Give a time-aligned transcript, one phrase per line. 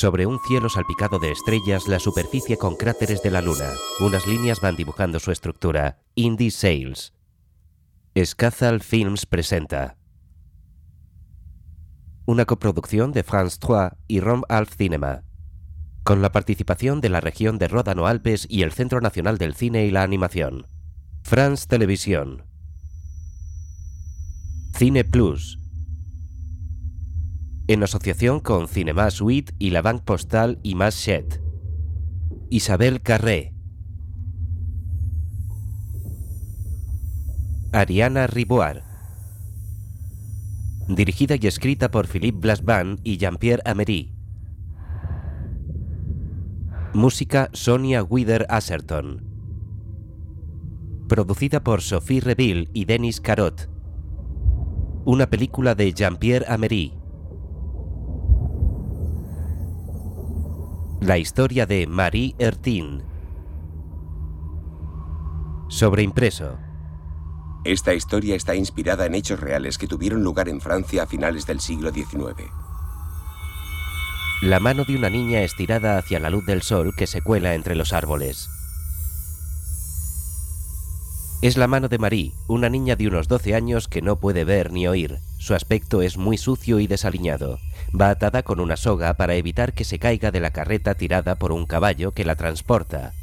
[0.00, 3.68] Sobre un cielo salpicado de estrellas, la superficie con cráteres de la Luna.
[4.00, 5.98] Unas líneas van dibujando su estructura.
[6.14, 7.12] Indie Sales.
[8.16, 9.98] Scazal Films presenta.
[12.24, 15.22] Una coproducción de France 3 y Rom Alf Cinema.
[16.02, 19.84] Con la participación de la región de Ródano Alpes y el Centro Nacional del Cine
[19.84, 20.66] y la Animación.
[21.24, 22.46] France Televisión.
[24.72, 25.59] Cine Plus.
[27.70, 31.08] En asociación con Cinema Suite y la Banque Postal y Más.
[32.48, 33.54] Isabel Carré.
[37.70, 38.82] Ariana Riboire.
[40.88, 44.16] Dirigida y escrita por Philippe Blasban y Jean-Pierre Amery.
[46.92, 49.22] Música Sonia Wither Asserton.
[51.08, 53.70] Producida por Sophie Reville y Denis Carot.
[55.04, 56.99] Una película de Jean-Pierre Amery.
[61.00, 63.02] La historia de Marie Ertin.
[65.70, 66.58] Sobreimpreso.
[67.64, 71.60] Esta historia está inspirada en hechos reales que tuvieron lugar en Francia a finales del
[71.60, 72.50] siglo XIX.
[74.42, 77.76] La mano de una niña estirada hacia la luz del sol que se cuela entre
[77.76, 78.50] los árboles.
[81.42, 84.70] Es la mano de Marie, una niña de unos 12 años que no puede ver
[84.72, 85.20] ni oír.
[85.38, 87.58] Su aspecto es muy sucio y desaliñado.
[87.98, 91.52] Va atada con una soga para evitar que se caiga de la carreta tirada por
[91.52, 93.14] un caballo que la transporta.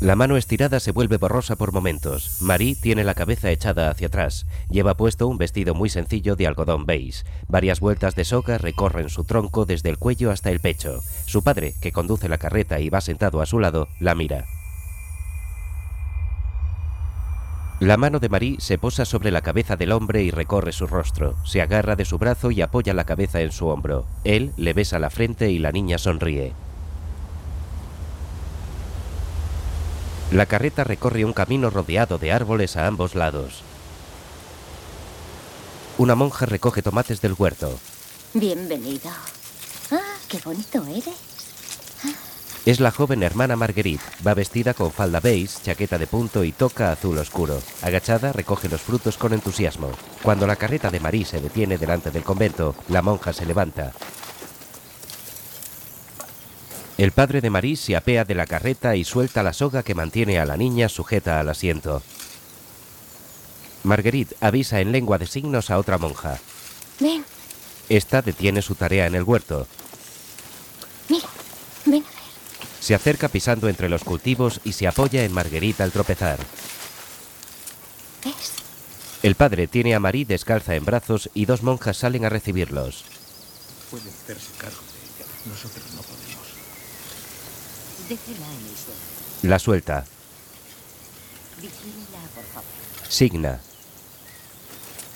[0.00, 2.38] La mano estirada se vuelve borrosa por momentos.
[2.40, 4.46] Marie tiene la cabeza echada hacia atrás.
[4.70, 7.22] Lleva puesto un vestido muy sencillo de algodón beige.
[7.48, 11.02] Varias vueltas de soga recorren su tronco desde el cuello hasta el pecho.
[11.26, 14.46] Su padre, que conduce la carreta y va sentado a su lado, la mira.
[17.80, 21.34] La mano de Marie se posa sobre la cabeza del hombre y recorre su rostro.
[21.44, 24.06] Se agarra de su brazo y apoya la cabeza en su hombro.
[24.22, 26.52] Él le besa la frente y la niña sonríe.
[30.30, 33.62] La carreta recorre un camino rodeado de árboles a ambos lados.
[35.98, 37.78] Una monja recoge tomates del huerto.
[38.34, 39.10] Bienvenido.
[39.90, 41.33] Ah, qué bonito eres.
[42.66, 44.02] Es la joven hermana Marguerite.
[44.26, 47.60] Va vestida con falda beige, chaqueta de punto y toca azul oscuro.
[47.82, 49.90] Agachada, recoge los frutos con entusiasmo.
[50.22, 53.92] Cuando la carreta de Marie se detiene delante del convento, la monja se levanta.
[56.96, 60.38] El padre de Marie se apea de la carreta y suelta la soga que mantiene
[60.38, 62.02] a la niña sujeta al asiento.
[63.82, 66.38] Marguerite avisa en lengua de signos a otra monja.
[66.98, 67.24] Ven,
[67.90, 69.66] Esta detiene su tarea en el huerto.
[71.10, 71.26] mira,
[71.84, 72.04] ven.
[72.84, 76.38] Se acerca pisando entre los cultivos y se apoya en Marguerite al tropezar.
[78.22, 78.52] ¿Ves?
[79.22, 83.06] El padre tiene a Marie descalza en brazos y dos monjas salen a recibirlos.
[83.90, 85.30] Puede hacerse cargo de ella.
[85.46, 86.46] Nosotros no podemos.
[88.06, 89.00] Déjela en el suelo.
[89.44, 90.04] La suelta.
[91.56, 92.68] Vigílela, por favor.
[93.08, 93.60] Signa.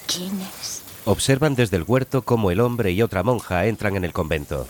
[0.07, 0.81] ¿Quién es?
[1.05, 4.67] Observan desde el huerto cómo el hombre y otra monja entran en el convento.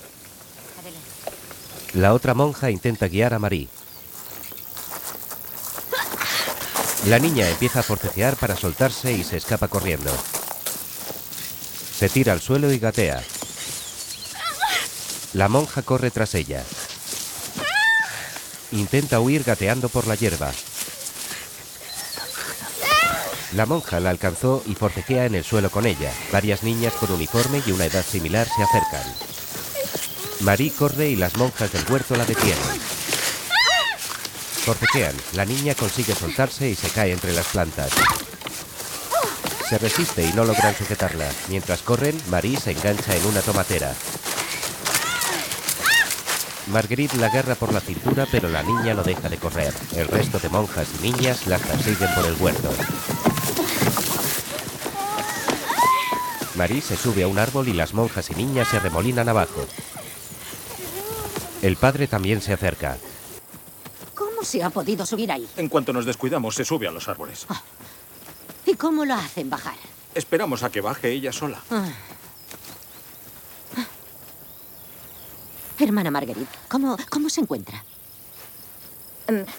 [1.95, 3.69] La otra monja intenta guiar a Marie.
[7.07, 10.13] La niña empieza a forcejear para soltarse y se escapa corriendo.
[11.99, 13.23] Se tira al suelo y gatea.
[15.33, 16.63] La monja corre tras ella.
[18.73, 20.53] Intenta huir gateando por la hierba.
[23.53, 26.13] La monja la alcanzó y forcejea en el suelo con ella.
[26.31, 29.38] Varias niñas con uniforme y una edad similar se acercan.
[30.41, 32.59] Marie corre y las monjas del huerto la detienen.
[34.65, 35.15] Forcejean.
[35.33, 37.91] La niña consigue soltarse y se cae entre las plantas.
[39.69, 41.29] Se resiste y no logran sujetarla.
[41.49, 43.93] Mientras corren, Marie se engancha en una tomatera.
[46.69, 49.75] Marguerite la agarra por la cintura, pero la niña no deja de correr.
[49.97, 52.71] El resto de monjas y niñas las persiguen por el huerto.
[56.55, 59.67] Marie se sube a un árbol y las monjas y niñas se remolinan abajo.
[61.63, 62.97] El padre también se acerca.
[64.15, 65.47] ¿Cómo se ha podido subir ahí?
[65.57, 67.47] En cuanto nos descuidamos, se sube a los árboles.
[68.67, 69.77] ¿Y cómo la hacen bajar?
[70.15, 71.61] Esperamos a que baje ella sola.
[71.71, 71.89] Ah.
[75.79, 77.85] Hermana Marguerite, ¿cómo, ¿cómo se encuentra?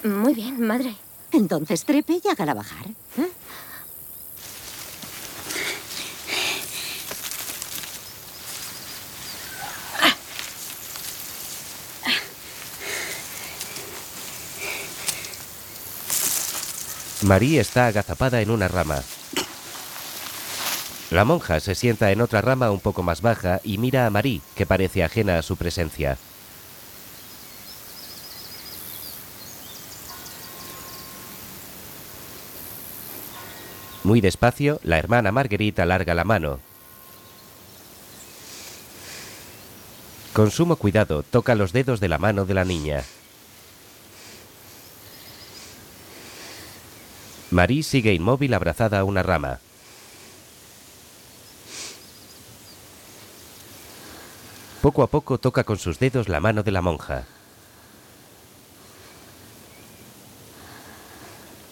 [0.04, 0.96] Mm, Muy bien, madre.
[1.32, 2.88] Entonces trepe y hágala bajar.
[3.18, 3.30] ¿eh?
[17.22, 19.04] Marie está agazapada en una rama.
[21.12, 24.42] La monja se sienta en otra rama un poco más baja y mira a Marie,
[24.56, 26.18] que parece ajena a su presencia.
[34.04, 36.60] Muy despacio, la hermana Marguerite alarga la mano.
[40.32, 43.04] Con sumo cuidado, toca los dedos de la mano de la niña.
[47.52, 49.60] Marie sigue inmóvil abrazada a una rama.
[54.82, 57.26] Poco a poco toca con sus dedos la mano de la monja.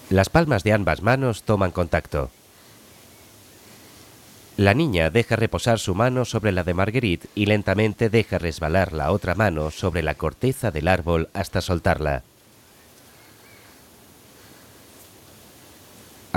[0.10, 2.32] Las palmas de ambas manos toman contacto.
[4.58, 9.12] La niña deja reposar su mano sobre la de Marguerite y lentamente deja resbalar la
[9.12, 12.24] otra mano sobre la corteza del árbol hasta soltarla.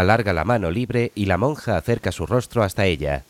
[0.01, 3.25] Alarga la mano libre y la monja acerca su rostro hasta ella.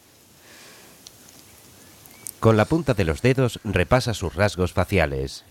[2.39, 5.45] Con la punta de los dedos repasa sus rasgos faciales.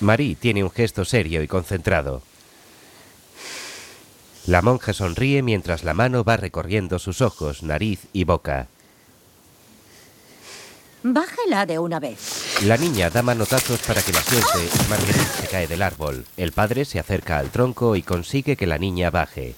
[0.00, 2.22] Marie tiene un gesto serio y concentrado.
[4.46, 8.68] La monja sonríe mientras la mano va recorriendo sus ojos, nariz y boca.
[11.02, 12.45] Bájela de una vez.
[12.64, 16.24] La niña da manotazos para que la suelte y Marguerite se cae del árbol.
[16.38, 19.54] El padre se acerca al tronco y consigue que la niña baje.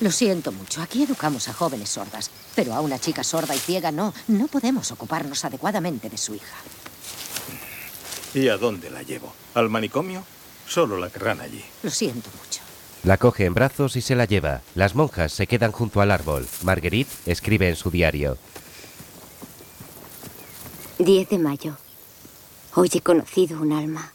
[0.00, 3.92] Lo siento mucho, aquí educamos a jóvenes sordas, pero a una chica sorda y ciega
[3.92, 4.14] no.
[4.28, 6.56] No podemos ocuparnos adecuadamente de su hija.
[8.32, 9.34] ¿Y a dónde la llevo?
[9.54, 10.24] ¿Al manicomio?
[10.66, 11.62] Solo la querrán allí.
[11.82, 12.60] Lo siento mucho.
[13.04, 14.62] La coge en brazos y se la lleva.
[14.74, 16.48] Las monjas se quedan junto al árbol.
[16.62, 18.38] Marguerite escribe en su diario.
[20.98, 21.76] 10 de mayo.
[22.74, 24.12] Hoy he conocido un alma.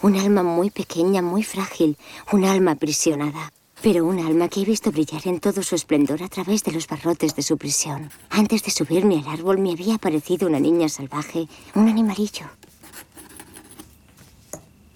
[0.00, 1.98] Un alma muy pequeña, muy frágil.
[2.32, 3.52] Un alma aprisionada.
[3.82, 6.86] Pero un alma que he visto brillar en todo su esplendor a través de los
[6.86, 8.10] barrotes de su prisión.
[8.30, 12.46] Antes de subirme al árbol me había aparecido una niña salvaje, un animalillo.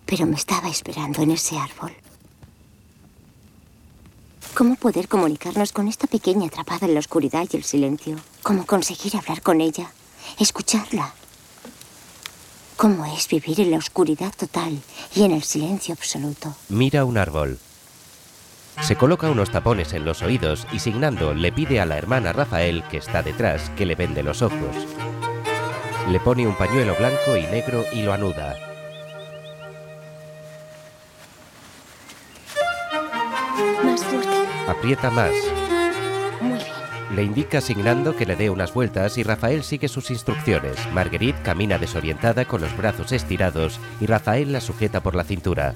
[0.06, 1.92] Pero me estaba esperando en ese árbol.
[4.54, 8.16] ¿Cómo poder comunicarnos con esta pequeña atrapada en la oscuridad y el silencio?
[8.42, 9.92] ¿Cómo conseguir hablar con ella?
[10.38, 11.14] Escucharla.
[12.76, 14.80] ¿Cómo es vivir en la oscuridad total
[15.14, 16.54] y en el silencio absoluto?
[16.68, 17.58] Mira un árbol.
[18.82, 22.84] Se coloca unos tapones en los oídos y signando le pide a la hermana Rafael,
[22.84, 24.76] que está detrás, que le vende los ojos.
[26.08, 28.56] Le pone un pañuelo blanco y negro y lo anuda.
[33.84, 34.30] Más fuerte.
[34.68, 35.32] Aprieta más.
[37.14, 40.76] Le indica asignando que le dé unas vueltas y Rafael sigue sus instrucciones.
[40.92, 45.74] Marguerite camina desorientada con los brazos estirados y Rafael la sujeta por la cintura.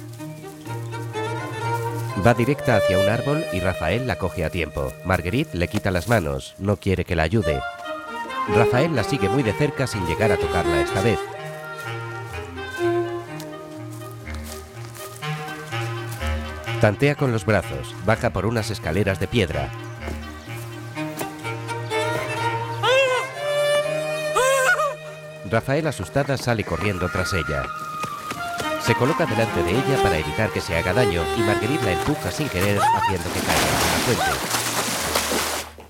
[2.25, 4.93] Va directa hacia un árbol y Rafael la coge a tiempo.
[5.05, 7.61] Marguerite le quita las manos, no quiere que la ayude.
[8.55, 11.19] Rafael la sigue muy de cerca sin llegar a tocarla esta vez.
[16.81, 19.70] Tantea con los brazos, baja por unas escaleras de piedra.
[25.52, 27.62] Rafael asustada sale corriendo tras ella.
[28.87, 32.31] Se coloca delante de ella para evitar que se haga daño y Marguerite la empuja
[32.31, 34.38] sin querer haciendo que caiga en la fuente.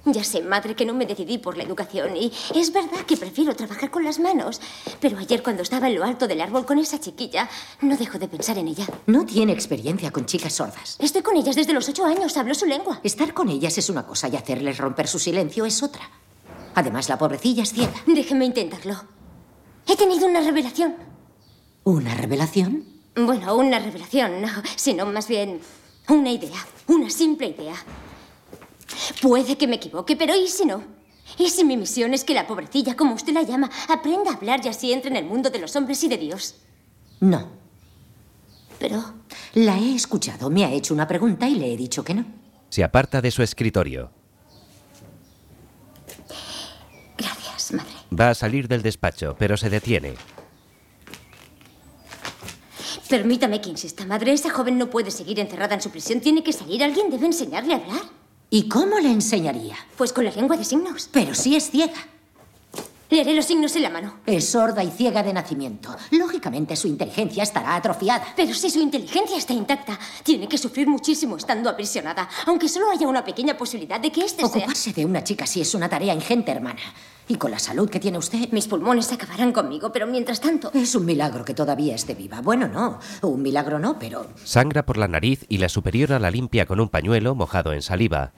[0.04, 3.54] Ya sé, madre, que no me decidí por la educación y es verdad que prefiero
[3.54, 4.60] trabajar con las manos.
[5.00, 7.48] Pero ayer cuando estaba en lo alto del árbol con esa chiquilla,
[7.82, 8.86] no dejo de pensar en ella.
[9.06, 10.96] No tiene experiencia con chicas sordas.
[10.98, 12.98] Estoy con ellas desde los ocho años, hablo su lengua.
[13.04, 16.10] Estar con ellas es una cosa y hacerles romper su silencio es otra.
[16.74, 17.94] Además, la pobrecilla es ciega.
[18.06, 19.21] Déjeme intentarlo.
[19.86, 20.94] He tenido una revelación.
[21.84, 22.84] ¿Una revelación?
[23.14, 25.60] Bueno, una revelación, no, sino más bien
[26.08, 27.74] una idea, una simple idea.
[29.20, 30.82] Puede que me equivoque, pero ¿y si no?
[31.38, 34.60] ¿Y si mi misión es que la pobrecilla, como usted la llama, aprenda a hablar
[34.64, 36.56] y así entre en el mundo de los hombres y de Dios?
[37.20, 37.48] No.
[38.78, 39.14] Pero
[39.54, 40.50] La he escuchado.
[40.50, 42.24] Me ha hecho una pregunta y le he dicho que no.
[42.68, 44.10] Se aparta de su escritorio.
[47.16, 48.01] gracias, madre.
[48.18, 50.14] Va a salir del despacho, pero se detiene.
[53.08, 54.32] Permítame que insista, madre.
[54.32, 56.20] Esa joven no puede seguir encerrada en su prisión.
[56.20, 56.82] Tiene que salir.
[56.82, 58.02] Alguien debe enseñarle a hablar.
[58.50, 59.76] ¿Y cómo le enseñaría?
[59.96, 61.08] Pues con la lengua de signos.
[61.12, 62.06] Pero si es ciega.
[63.12, 64.20] Le haré los signos en la mano.
[64.24, 65.94] Es sorda y ciega de nacimiento.
[66.12, 68.24] Lógicamente su inteligencia estará atrofiada.
[68.34, 73.06] Pero si su inteligencia está intacta, tiene que sufrir muchísimo estando aprisionada, aunque solo haya
[73.06, 74.62] una pequeña posibilidad de que este sea...
[74.62, 76.80] Ocuparse de una chica así es una tarea ingente, hermana.
[77.28, 78.50] Y con la salud que tiene usted.
[78.50, 80.70] Mis pulmones acabarán conmigo, pero mientras tanto...
[80.72, 82.40] Es un milagro que todavía esté viva.
[82.40, 82.98] Bueno, no.
[83.20, 84.26] Un milagro no, pero...
[84.42, 88.32] Sangra por la nariz y la superiora la limpia con un pañuelo mojado en saliva.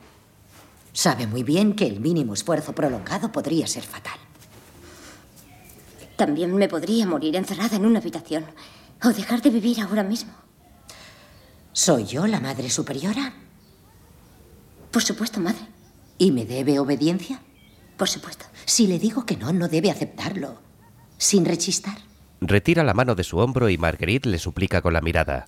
[0.93, 4.19] Sabe muy bien que el mínimo esfuerzo prolongado podría ser fatal.
[6.17, 8.45] También me podría morir encerrada en una habitación.
[9.03, 10.33] O dejar de vivir ahora mismo.
[11.73, 13.33] ¿Soy yo la madre superiora?
[14.91, 15.67] Por supuesto, madre.
[16.19, 17.41] ¿Y me debe obediencia?
[17.97, 18.47] Por supuesto.
[18.65, 20.61] Si le digo que no, no debe aceptarlo.
[21.19, 21.99] Sin rechistar.
[22.41, 25.45] Retira la mano de su hombro y Marguerite le suplica con la mirada.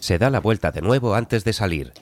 [0.00, 1.92] Se da la vuelta de nuevo antes de salir.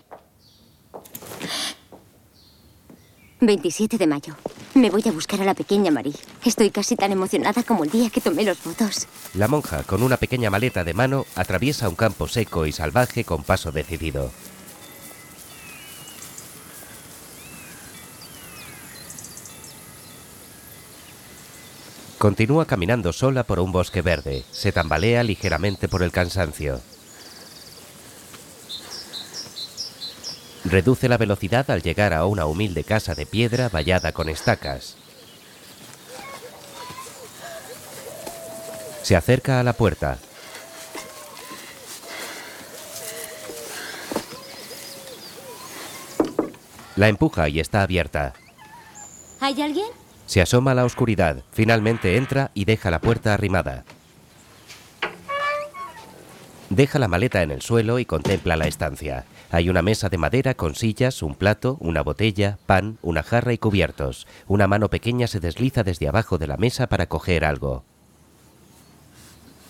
[3.40, 4.34] 27 de mayo.
[4.74, 6.14] Me voy a buscar a la pequeña Marie.
[6.44, 9.06] Estoy casi tan emocionada como el día que tomé los votos.
[9.34, 13.42] La monja, con una pequeña maleta de mano, atraviesa un campo seco y salvaje con
[13.42, 14.30] paso decidido.
[22.18, 24.42] Continúa caminando sola por un bosque verde.
[24.50, 26.80] Se tambalea ligeramente por el cansancio.
[30.68, 34.96] Reduce la velocidad al llegar a una humilde casa de piedra vallada con estacas.
[39.02, 40.18] Se acerca a la puerta.
[46.96, 48.32] La empuja y está abierta.
[49.40, 49.86] ¿Hay alguien?
[50.26, 51.44] Se asoma a la oscuridad.
[51.52, 53.84] Finalmente entra y deja la puerta arrimada.
[56.70, 59.26] Deja la maleta en el suelo y contempla la estancia.
[59.50, 63.58] Hay una mesa de madera con sillas, un plato, una botella, pan, una jarra y
[63.58, 64.26] cubiertos.
[64.48, 67.84] Una mano pequeña se desliza desde abajo de la mesa para coger algo.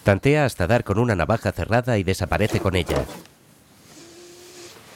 [0.04, 3.04] Tantea hasta dar con una navaja cerrada y desaparece con ella.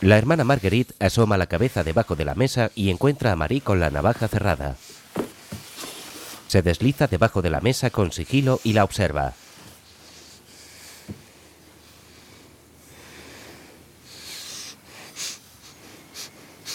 [0.00, 3.80] La hermana Marguerite asoma la cabeza debajo de la mesa y encuentra a Marie con
[3.80, 4.76] la navaja cerrada.
[6.48, 9.34] Se desliza debajo de la mesa con sigilo y la observa.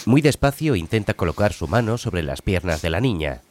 [0.06, 3.42] Muy despacio intenta colocar su mano sobre las piernas de la niña.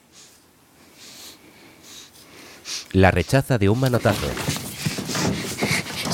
[2.94, 4.28] La rechaza de un manotazo.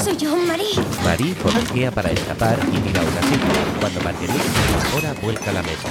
[0.03, 0.65] Soy yo, Marie.
[1.03, 3.79] Marie forcejea para escapar y tira una silla.
[3.79, 5.89] Cuando Marguerite incorpora, vuelca la mesa.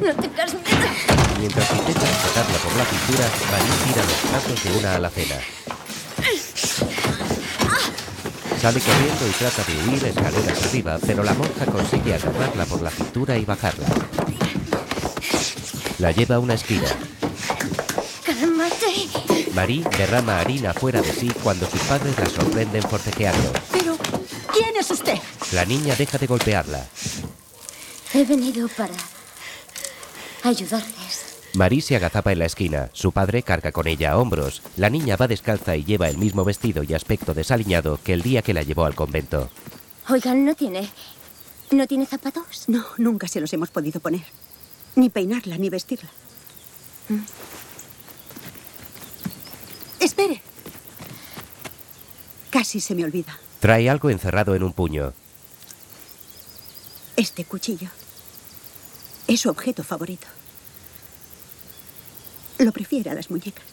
[0.00, 0.88] No tengas miedo.
[1.38, 5.36] Mientras intenta sujetarla por la cintura, Marie tira los platos de una alacena.
[8.64, 12.88] Sale corriendo y trata de huir escaleras arriba, pero la monja consigue agarrarla por la
[12.88, 13.86] cintura y bajarla.
[15.98, 16.88] La lleva a una esquina.
[18.24, 19.50] Cálmate.
[19.54, 23.52] Marie derrama harina fuera de sí cuando sus padres la sorprenden forcejeando.
[23.70, 23.98] Pero,
[24.50, 25.18] ¿quién es usted?
[25.52, 26.86] La niña deja de golpearla.
[28.14, 28.94] He venido para
[30.42, 31.33] ayudarles.
[31.54, 32.90] Marie se agazapa en la esquina.
[32.92, 34.60] Su padre carga con ella a hombros.
[34.76, 38.42] La niña va descalza y lleva el mismo vestido y aspecto desaliñado que el día
[38.42, 39.48] que la llevó al convento.
[40.08, 40.88] Oigan, ¿no tiene...
[41.70, 42.64] ¿No tiene zapatos?
[42.68, 44.24] No, nunca se los hemos podido poner.
[44.96, 46.10] Ni peinarla, ni vestirla.
[47.08, 47.22] Mm.
[50.00, 50.42] Espere.
[52.50, 53.38] Casi se me olvida.
[53.60, 55.12] Trae algo encerrado en un puño.
[57.16, 57.88] Este cuchillo
[59.26, 60.26] es su objeto favorito.
[62.58, 63.64] Lo prefiere a las muñecas.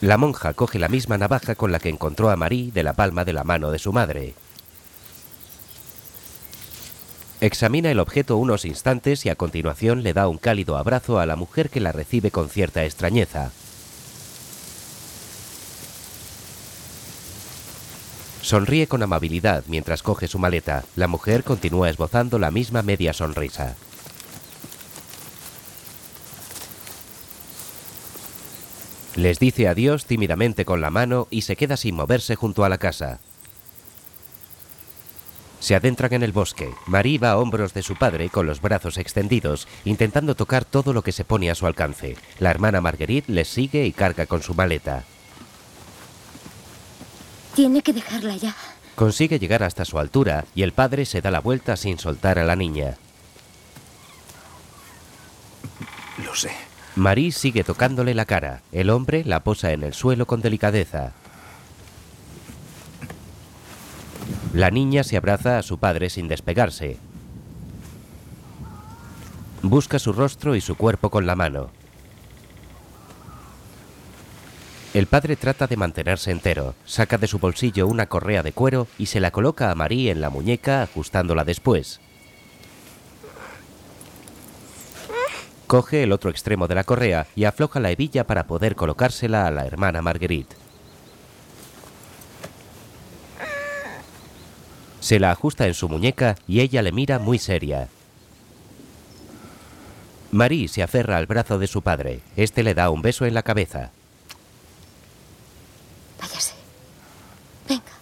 [0.00, 3.24] La monja coge la misma navaja con la que encontró a Marie de la palma
[3.24, 4.34] de la mano de su madre.
[7.40, 11.36] Examina el objeto unos instantes y a continuación le da un cálido abrazo a la
[11.36, 13.52] mujer que la recibe con cierta extrañeza.
[18.42, 20.84] Sonríe con amabilidad mientras coge su maleta.
[20.96, 23.76] La mujer continúa esbozando la misma media sonrisa.
[29.16, 32.78] Les dice adiós tímidamente con la mano y se queda sin moverse junto a la
[32.78, 33.20] casa.
[35.60, 36.74] Se adentran en el bosque.
[36.86, 41.02] Marie va a hombros de su padre con los brazos extendidos, intentando tocar todo lo
[41.02, 42.16] que se pone a su alcance.
[42.40, 45.04] La hermana Marguerite les sigue y carga con su maleta.
[47.54, 48.56] Tiene que dejarla ya.
[48.96, 52.44] Consigue llegar hasta su altura y el padre se da la vuelta sin soltar a
[52.44, 52.96] la niña.
[56.24, 56.71] Lo sé.
[56.94, 58.60] Marie sigue tocándole la cara.
[58.70, 61.12] El hombre la posa en el suelo con delicadeza.
[64.52, 66.98] La niña se abraza a su padre sin despegarse.
[69.62, 71.70] Busca su rostro y su cuerpo con la mano.
[74.92, 79.06] El padre trata de mantenerse entero, saca de su bolsillo una correa de cuero y
[79.06, 82.00] se la coloca a Marie en la muñeca ajustándola después.
[85.72, 89.50] Coge el otro extremo de la correa y afloja la hebilla para poder colocársela a
[89.50, 90.54] la hermana Marguerite.
[95.00, 97.88] Se la ajusta en su muñeca y ella le mira muy seria.
[100.30, 102.20] Marie se aferra al brazo de su padre.
[102.36, 103.92] Este le da un beso en la cabeza.
[106.20, 106.52] Váyase.
[107.66, 107.92] Venga.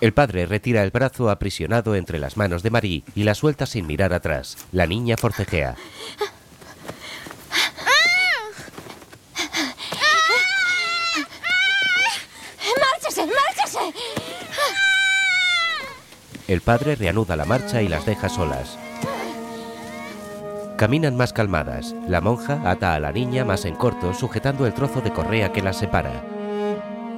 [0.00, 3.86] El padre retira el brazo aprisionado entre las manos de Marie y la suelta sin
[3.86, 4.56] mirar atrás.
[4.72, 5.76] La niña forcejea.
[16.48, 18.78] El padre reanuda la marcha y las deja solas.
[20.78, 21.94] Caminan más calmadas.
[22.08, 25.60] La monja ata a la niña más en corto, sujetando el trozo de correa que
[25.60, 26.24] las separa.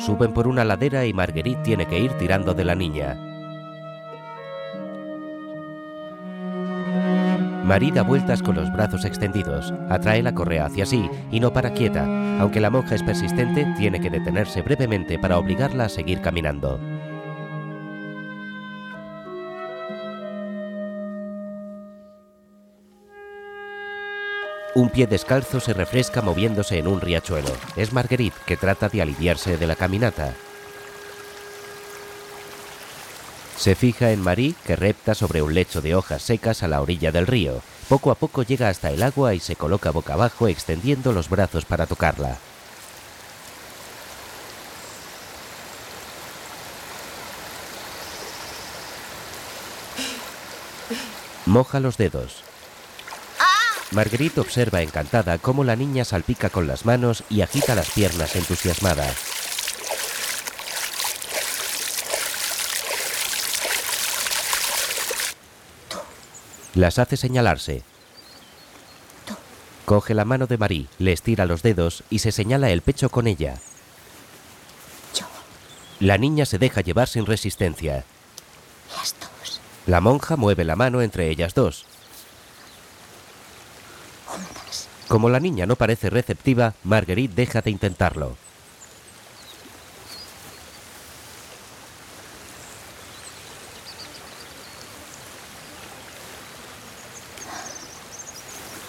[0.00, 3.14] Suben por una ladera y Marguerite tiene que ir tirando de la niña.
[7.64, 11.72] Marie da vueltas con los brazos extendidos, atrae la correa hacia sí y no para
[11.72, 12.04] quieta.
[12.40, 16.80] Aunque la monja es persistente, tiene que detenerse brevemente para obligarla a seguir caminando.
[24.72, 27.50] Un pie descalzo se refresca moviéndose en un riachuelo.
[27.74, 30.34] Es Marguerite que trata de aliviarse de la caminata.
[33.56, 37.10] Se fija en Marie que repta sobre un lecho de hojas secas a la orilla
[37.10, 37.60] del río.
[37.88, 41.64] Poco a poco llega hasta el agua y se coloca boca abajo extendiendo los brazos
[41.64, 42.38] para tocarla.
[51.44, 52.44] Moja los dedos.
[53.90, 59.12] Marguerite observa encantada cómo la niña salpica con las manos y agita las piernas entusiasmada.
[66.74, 67.82] Las hace señalarse.
[69.84, 73.26] Coge la mano de Marie, le estira los dedos y se señala el pecho con
[73.26, 73.56] ella.
[75.98, 78.04] La niña se deja llevar sin resistencia.
[78.96, 79.60] Las dos.
[79.86, 81.84] La monja mueve la mano entre ellas dos.
[84.26, 84.88] Juntas.
[85.10, 88.36] Como la niña no parece receptiva, Marguerite deja de intentarlo.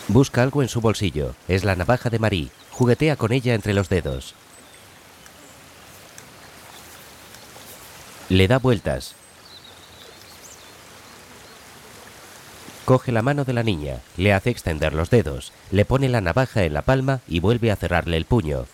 [0.09, 1.33] Busca algo en su bolsillo.
[1.47, 2.51] Es la navaja de Marie.
[2.69, 4.35] Juguetea con ella entre los dedos.
[8.29, 9.15] Le da vueltas.
[12.85, 16.63] Coge la mano de la niña, le hace extender los dedos, le pone la navaja
[16.63, 18.65] en la palma y vuelve a cerrarle el puño.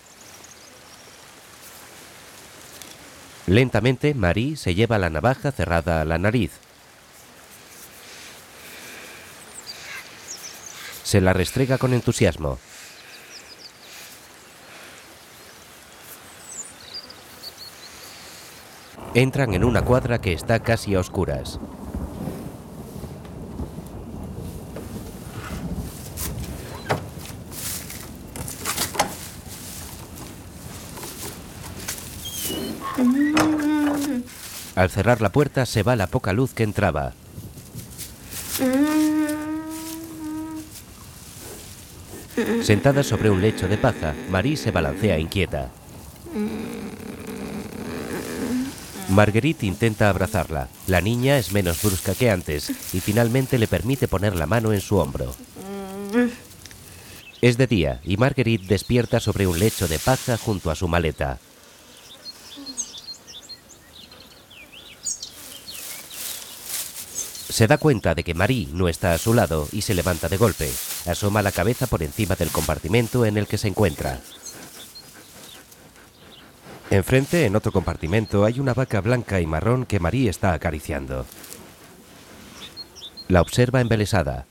[3.48, 6.52] Lentamente, Marie se lleva la navaja cerrada a la nariz.
[11.04, 12.60] Se la restrega con entusiasmo.
[19.14, 21.60] Entran en una cuadra que está casi a oscuras.
[34.78, 37.14] Al cerrar la puerta se va la poca luz que entraba.
[42.62, 45.72] Sentada sobre un lecho de paja, Marie se balancea inquieta.
[49.10, 50.68] Marguerite intenta abrazarla.
[50.86, 54.82] La niña es menos brusca que antes y finalmente le permite poner la mano en
[54.82, 55.34] su hombro.
[57.42, 61.40] Es de día y Marguerite despierta sobre un lecho de paja junto a su maleta.
[67.58, 70.38] Se da cuenta de que Marie no está a su lado y se levanta de
[70.38, 70.72] golpe.
[71.08, 74.20] Asoma la cabeza por encima del compartimento en el que se encuentra.
[76.92, 81.26] Enfrente, en otro compartimento, hay una vaca blanca y marrón que Marie está acariciando.
[83.28, 84.46] La observa embelesada.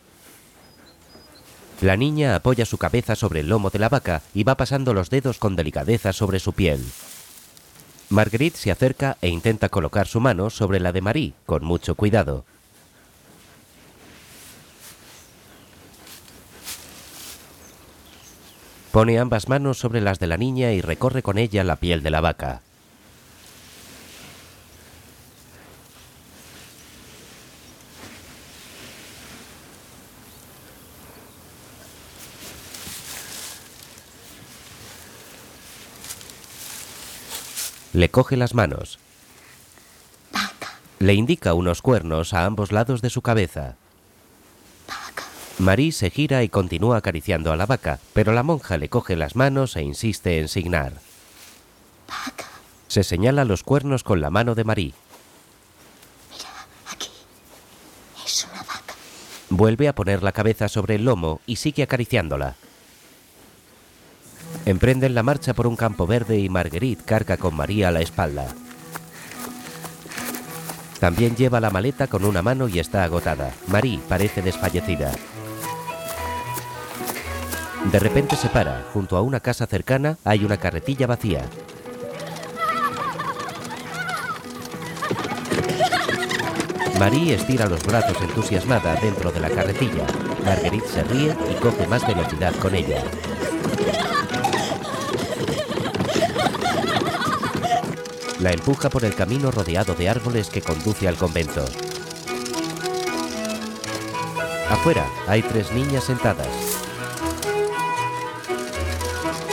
[1.82, 5.10] La niña apoya su cabeza sobre el lomo de la vaca y va pasando los
[5.10, 6.84] dedos con delicadeza sobre su piel.
[8.08, 12.44] Marguerite se acerca e intenta colocar su mano sobre la de Marie, con mucho cuidado.
[18.96, 22.09] Pone ambas manos sobre las de la niña y recorre con ella la piel de
[22.09, 22.62] la vaca.
[37.92, 38.98] Le coge las manos.
[40.32, 43.76] Vaca, Le indica unos cuernos a ambos lados de su cabeza.
[45.58, 49.36] Marie se gira y continúa acariciando a la vaca, pero la monja le coge las
[49.36, 50.92] manos e insiste en signar.
[52.06, 52.44] Vaca.
[52.88, 54.94] Se señala los cuernos con la mano de Marie.
[56.30, 56.50] Mira,
[56.92, 57.08] aquí.
[58.24, 58.94] Es una vaca.
[59.48, 62.56] Vuelve a poner la cabeza sobre el lomo y sigue acariciándola.
[64.66, 68.46] Emprenden la marcha por un campo verde y Marguerite carga con María a la espalda.
[71.00, 73.52] También lleva la maleta con una mano y está agotada.
[73.68, 75.12] Marie parece desfallecida.
[77.92, 78.85] De repente se para.
[78.92, 81.44] Junto a una casa cercana hay una carretilla vacía.
[86.99, 90.07] Marie estira los brazos entusiasmada dentro de la carretilla.
[90.44, 93.03] Marguerite se ríe y coge más velocidad con ella.
[98.40, 101.64] La empuja por el camino rodeado de árboles que conduce al convento.
[104.70, 106.65] Afuera hay tres niñas sentadas.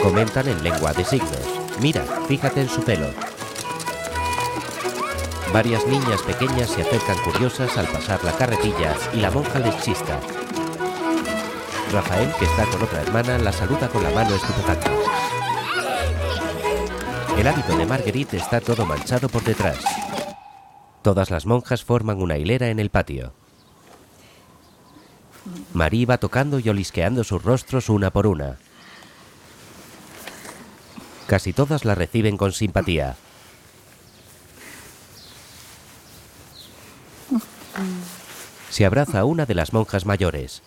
[0.04, 1.40] Comentan en lengua de signos.
[1.80, 3.08] Mira, fíjate en su pelo.
[5.54, 10.20] Varias niñas pequeñas se acercan curiosas al pasar la carretilla y la monja les chista.
[11.94, 14.92] Rafael, que está con otra hermana, la saluda con la mano estupefacta.
[17.38, 19.78] El hábito de Marguerite está todo manchado por detrás.
[21.02, 23.34] Todas las monjas forman una hilera en el patio.
[25.74, 28.58] Marie va tocando y olisqueando sus rostros una por una.
[31.28, 33.16] Casi todas la reciben con simpatía.
[38.70, 40.62] Se abraza a una de las monjas mayores.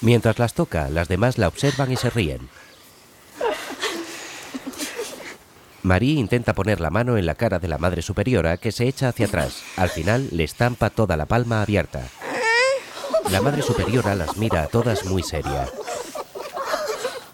[0.00, 2.48] Mientras las toca, las demás la observan y se ríen.
[5.82, 9.08] Marie intenta poner la mano en la cara de la madre superiora que se echa
[9.08, 9.62] hacia atrás.
[9.76, 12.02] Al final le estampa toda la palma abierta.
[13.30, 15.68] La madre superiora las mira a todas muy seria.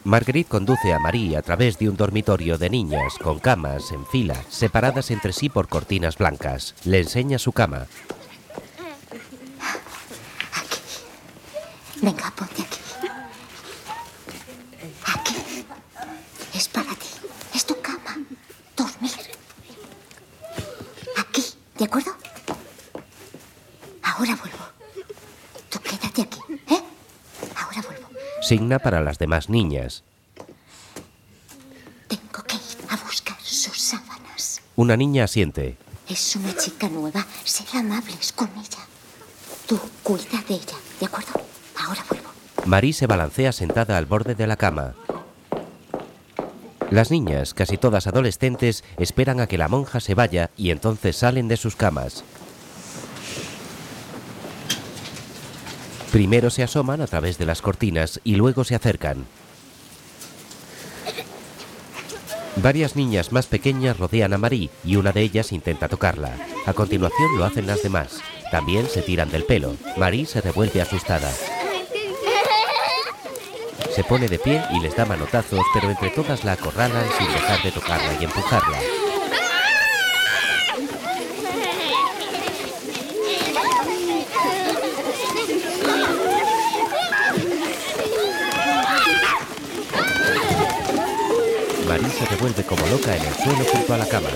[0.04, 4.36] Marguerite conduce a Marie a través de un dormitorio de niñas con camas en fila,
[4.48, 6.74] separadas entre sí por cortinas blancas.
[6.84, 7.86] Le enseña su cama.
[12.02, 12.78] Venga, ponte aquí.
[15.06, 15.64] Aquí.
[16.54, 17.08] Es para ti.
[17.54, 18.18] Es tu cama.
[18.76, 19.12] Dormir.
[21.16, 21.44] Aquí.
[21.78, 22.12] ¿De acuerdo?
[24.02, 24.64] Ahora vuelvo.
[25.70, 26.82] Tú quédate aquí, ¿eh?
[27.56, 28.08] Ahora vuelvo.
[28.46, 30.04] Signa para las demás niñas.
[32.06, 34.62] Tengo que ir a buscar sus sábanas.
[34.76, 35.76] Una niña asiente.
[36.08, 37.26] Es una chica nueva.
[37.42, 38.86] Sé amables con ella.
[39.66, 41.32] Tú cuida de ella, ¿de acuerdo?
[41.76, 42.28] Ahora vuelvo.
[42.66, 44.94] Marie se balancea sentada al borde de la cama.
[46.92, 51.48] Las niñas, casi todas adolescentes, esperan a que la monja se vaya y entonces salen
[51.48, 52.22] de sus camas.
[56.16, 59.26] Primero se asoman a través de las cortinas y luego se acercan.
[62.56, 66.32] Varias niñas más pequeñas rodean a Marie y una de ellas intenta tocarla.
[66.64, 68.22] A continuación lo hacen las demás.
[68.50, 69.76] También se tiran del pelo.
[69.98, 71.30] Marie se revuelve asustada.
[73.94, 77.62] Se pone de pie y les da manotazos, pero entre todas la acorralan sin dejar
[77.62, 78.78] de tocarla y empujarla.
[91.96, 94.28] Marie se revuelve como loca en el suelo junto a la cama.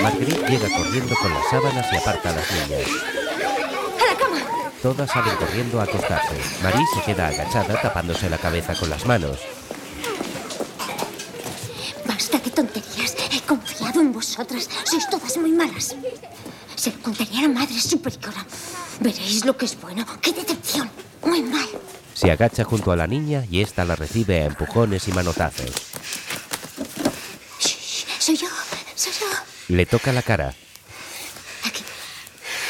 [0.00, 2.88] Marguerite llega corriendo con las sábanas y aparta a las niñas.
[3.98, 4.38] ¡A la cama!
[4.80, 6.36] Todas salen corriendo a acostarse.
[6.62, 9.40] Marie se queda agachada tapándose la cabeza con las manos.
[12.06, 13.16] Basta de tonterías.
[13.32, 14.68] He confiado en vosotras.
[14.84, 15.96] Sois todas muy malas.
[16.76, 18.46] Se lo contaré a la madre superiora.
[19.00, 20.06] Veréis lo que es bueno.
[20.20, 20.40] ¡Qué decepción!
[20.40, 20.49] Muy mal.
[22.20, 25.70] Se agacha junto a la niña y ésta la recibe a empujones y manotazos.
[27.58, 28.46] Shh, soy yo.
[28.94, 29.26] Soy yo.
[29.68, 30.54] Le toca la cara.
[31.64, 31.82] Aquí.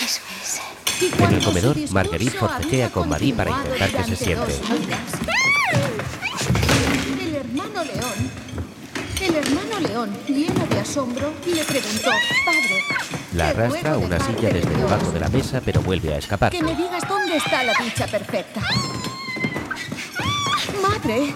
[0.04, 1.18] Eso es.
[1.18, 4.54] En el comedor, Marguerite forcejea con Marie para intentar que se siente.
[7.20, 8.30] El hermano León.
[9.20, 12.10] El hermano León, lleno de asombro, le preguntó,
[12.46, 12.84] padre,
[13.34, 16.52] La arrastra a una silla desde debajo de la mesa, pero vuelve a escapar.
[16.52, 18.60] que me digas dónde está la dicha perfecta.
[21.10, 21.34] Madre,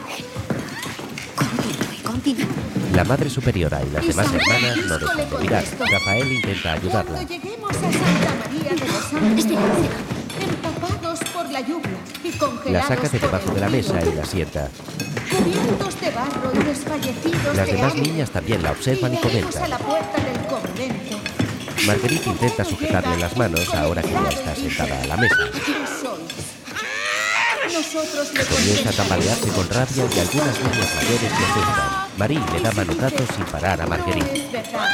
[1.35, 2.47] Continúe, continúa.
[2.95, 5.65] La madre superiora y las demás hermanas no dejan de mirar.
[5.81, 7.13] Rafael intenta ayudarla.
[7.13, 9.61] Cuando lleguemos a Santa María de los Ángeles, Espera,
[10.49, 11.91] empapados por la lluvia
[12.23, 14.69] y La congelados saca de por debajo de la mesa y la sienta.
[15.29, 19.63] cubiertos de barro y desfallecidos Las de demás niñas también la observan y comentan.
[19.65, 21.19] a la puerta del convento.
[21.87, 25.37] Marguerite intenta sujetarle las manos ahora que ya está sentada a la mesa.
[27.75, 32.09] Nosotros le Comienza a tambalearse con rabia y algunas niñas mayores le asustan.
[32.17, 34.33] Marie le da manotazos sin parar a No Marguerite.
[34.37, 34.89] es verdad.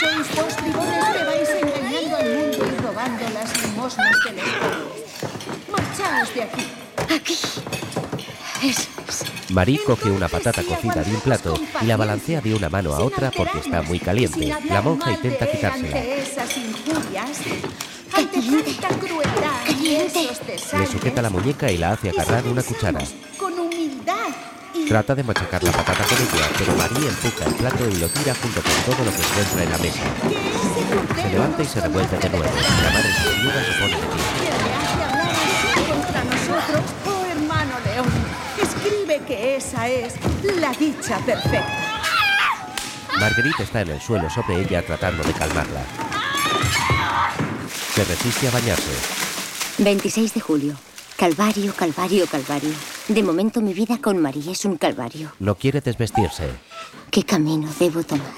[0.00, 5.70] Sois dos bribones que vais engañando al mundo y robando las limosnas de los pobres.
[5.70, 6.66] Marchaos de aquí.
[7.14, 7.38] Aquí.
[8.62, 9.50] Eso es.
[9.50, 13.00] Marie coge una patata cocida de un plato y la balancea de una mano a
[13.00, 14.54] otra porque está muy caliente.
[14.64, 15.98] La monja intenta quitársela.
[15.98, 17.38] Esas injurias,
[18.14, 20.40] ante tanta crueldad y esos
[20.72, 23.00] Le sujeta la muñeca y la hace agarrar una cuchara.
[23.38, 24.28] Con humildad
[24.74, 28.08] y Trata de machacar la patata con ella, pero Marie empuja el plato y lo
[28.08, 31.22] tira junto con todo lo que encuentra en la mesa.
[31.22, 32.44] Se levanta y se revuelve de nuevo.
[32.44, 34.22] La madre superiora se pone de pie.
[34.40, 38.06] que le hace hablar así contra nosotros, oh hermano León.
[38.62, 40.14] Escribe que esa es
[40.58, 41.92] la dicha perfecta.
[43.20, 46.11] Marguerite está en el suelo sobre ella tratando de calmarla.
[47.94, 48.90] Se resiste a bañarse.
[49.78, 50.74] 26 de julio.
[51.16, 52.72] Calvario, calvario, calvario.
[53.08, 55.32] De momento mi vida con María es un calvario.
[55.38, 56.44] No quiere desvestirse.
[57.10, 58.32] ¿Qué camino debo tomar?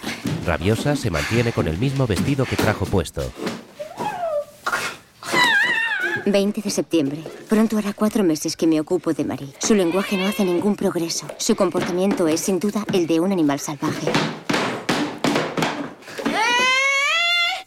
[0.45, 3.23] Rabiosa se mantiene con el mismo vestido que trajo puesto.
[6.27, 7.23] 20 de septiembre.
[7.49, 9.55] Pronto hará cuatro meses que me ocupo de Marie.
[9.61, 11.27] Su lenguaje no hace ningún progreso.
[11.39, 14.11] Su comportamiento es sin duda el de un animal salvaje.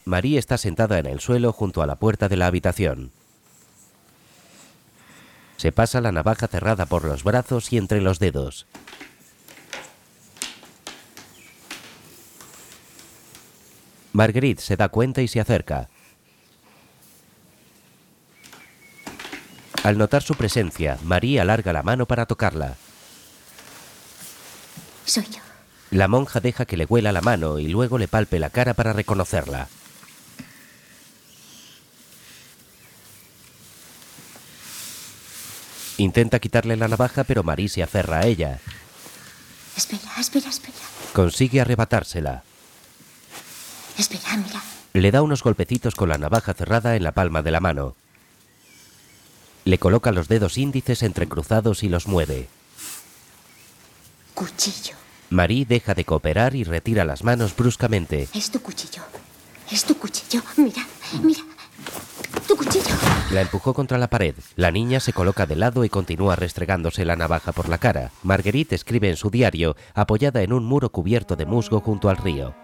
[0.08, 3.12] Marie está sentada en el suelo junto a la puerta de la habitación.
[5.58, 8.68] Se pasa la navaja cerrada por los brazos y entre los dedos.
[14.14, 15.90] Marguerite se da cuenta y se acerca.
[19.84, 22.78] Al notar su presencia, Marie alarga la mano para tocarla.
[25.04, 25.42] Soy yo.
[25.92, 28.94] La monja deja que le huela la mano y luego le palpe la cara para
[28.94, 29.68] reconocerla.
[35.98, 38.60] Intenta quitarle la navaja, pero Marie se aferra a ella.
[39.76, 40.76] Espera, espera, espera.
[41.14, 42.44] Consigue arrebatársela.
[43.98, 44.62] Espera, mira.
[44.94, 47.96] Le da unos golpecitos con la navaja cerrada en la palma de la mano.
[49.66, 52.48] Le coloca los dedos índices entrecruzados y los mueve.
[54.34, 54.96] Cuchillo.
[55.30, 58.30] Marie deja de cooperar y retira las manos bruscamente.
[58.34, 59.04] Es tu cuchillo.
[59.72, 60.42] Es tu cuchillo.
[60.56, 60.88] Mira,
[61.22, 61.42] mira.
[62.48, 62.96] Tu cuchillo.
[63.32, 64.36] La empujó contra la pared.
[64.56, 68.12] La niña se coloca de lado y continúa restregándose la navaja por la cara.
[68.24, 72.56] Marguerite escribe en su diario, apoyada en un muro cubierto de musgo junto al río.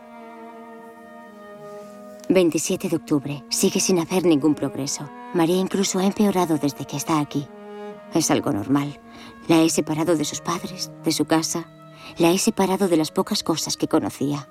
[2.29, 3.43] 27 de octubre.
[3.49, 5.09] Sigue sin hacer ningún progreso.
[5.33, 7.47] María incluso ha empeorado desde que está aquí.
[8.13, 8.99] Es algo normal.
[9.47, 11.65] La he separado de sus padres, de su casa.
[12.17, 14.47] La he separado de las pocas cosas que conocía.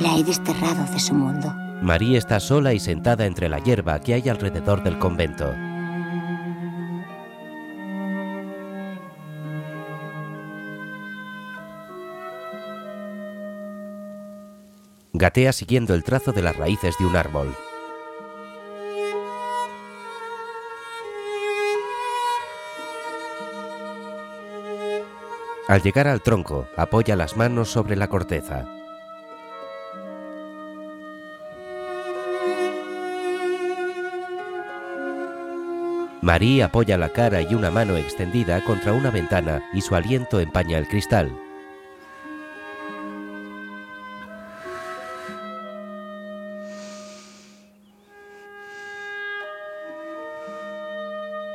[0.00, 1.52] La he desterrado de su mundo.
[1.82, 5.54] Marie está sola y sentada entre la hierba que hay alrededor del convento.
[15.14, 17.54] Gatea siguiendo el trazo de las raíces de un árbol.
[25.66, 28.79] Al llegar al tronco, apoya las manos sobre la corteza.
[36.30, 40.78] Marie apoya la cara y una mano extendida contra una ventana y su aliento empaña
[40.78, 41.36] el cristal.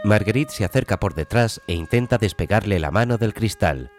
[0.04, 3.92] Marguerite se acerca por detrás e intenta despegarle la mano del cristal.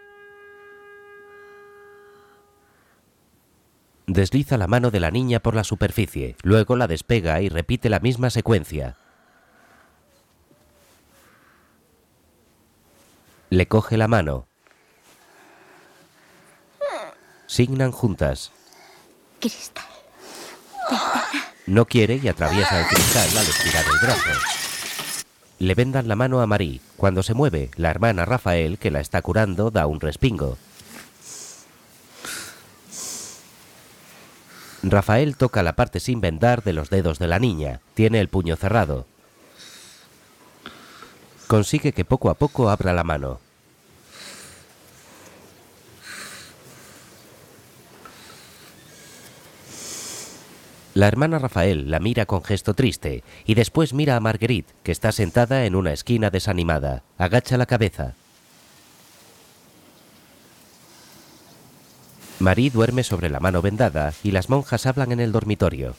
[4.05, 7.99] Desliza la mano de la niña por la superficie, luego la despega y repite la
[7.99, 8.95] misma secuencia.
[13.57, 14.45] Le coge la mano.
[17.47, 18.51] Signan juntas.
[19.39, 19.83] Cristal.
[21.65, 24.39] No quiere y atraviesa el cristal al estirar el brazo.
[25.57, 26.81] Le vendan la mano a Marie.
[26.97, 30.59] Cuando se mueve, la hermana Rafael, que la está curando, da un respingo.
[34.83, 37.81] Rafael toca la parte sin vendar de los dedos de la niña.
[37.95, 39.07] Tiene el puño cerrado.
[41.47, 43.46] Consigue que poco a poco abra la mano.
[50.97, 55.11] La hermana Rafael la mira con gesto triste y después mira a Marguerite, que está
[55.11, 57.03] sentada en una esquina desanimada.
[57.19, 58.15] Agacha la cabeza.
[62.39, 65.93] Marie duerme sobre la mano vendada y las monjas hablan en el dormitorio.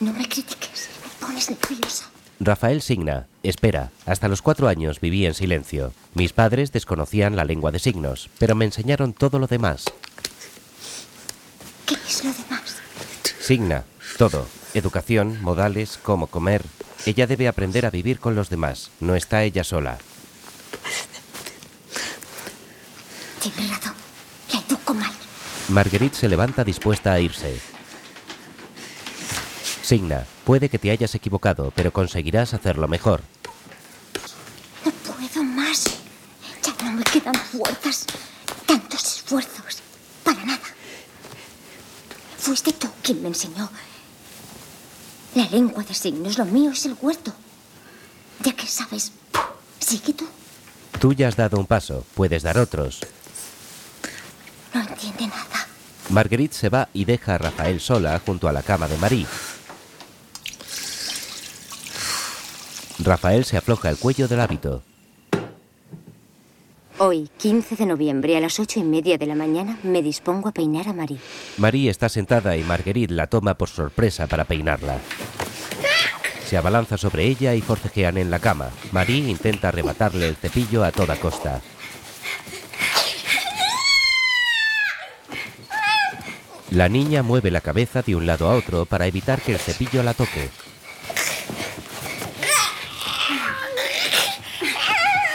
[0.00, 2.08] No me critiques, me pones nerviosa.
[2.40, 3.26] Rafael signa.
[3.42, 3.90] Espera.
[4.06, 5.92] Hasta los cuatro años viví en silencio.
[6.14, 9.84] Mis padres desconocían la lengua de signos, pero me enseñaron todo lo demás.
[11.84, 12.61] ¿Qué es lo demás?
[13.42, 13.82] Signa.
[14.18, 14.46] Todo.
[14.72, 16.62] Educación, modales, cómo comer.
[17.06, 18.92] Ella debe aprender a vivir con los demás.
[19.00, 19.98] No está ella sola.
[23.42, 23.94] Tienes razón.
[24.52, 25.10] La educo mal.
[25.70, 27.58] Marguerite se levanta dispuesta a irse.
[29.82, 33.22] Signa, puede que te hayas equivocado, pero conseguirás hacerlo mejor.
[34.84, 35.86] No puedo más.
[36.62, 38.06] Ya no me quedan fuerzas.
[38.66, 39.82] Tantos esfuerzos.
[40.22, 40.61] Para nada.
[42.42, 43.70] Fuiste tú quien me enseñó.
[45.36, 47.32] La lengua de signos, lo mío es el huerto.
[48.42, 49.12] Ya que sabes,
[49.78, 50.26] sigue tú.
[50.98, 52.98] Tú ya has dado un paso, puedes dar otros.
[54.74, 55.68] No entiende nada.
[56.08, 59.26] Marguerite se va y deja a Rafael sola junto a la cama de Marie.
[62.98, 64.82] Rafael se afloja el cuello del hábito.
[67.04, 70.52] Hoy, 15 de noviembre, a las ocho y media de la mañana, me dispongo a
[70.52, 71.18] peinar a Marie.
[71.58, 74.98] Marie está sentada y Marguerite la toma por sorpresa para peinarla.
[76.46, 78.70] Se abalanza sobre ella y forcejean en la cama.
[78.92, 81.60] Marie intenta arrebatarle el cepillo a toda costa.
[86.70, 90.04] La niña mueve la cabeza de un lado a otro para evitar que el cepillo
[90.04, 90.50] la toque.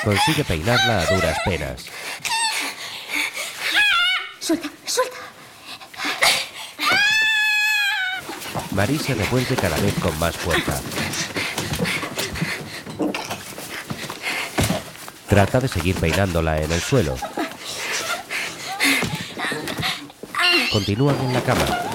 [0.08, 1.86] Consigue peinarla a duras penas.
[4.39, 5.17] Suelta, suelta.
[8.72, 10.80] Marie se revuelve cada vez con más fuerza.
[15.28, 17.17] Trata de seguir peinándola en el suelo.
[20.72, 21.88] Continúan en la cama.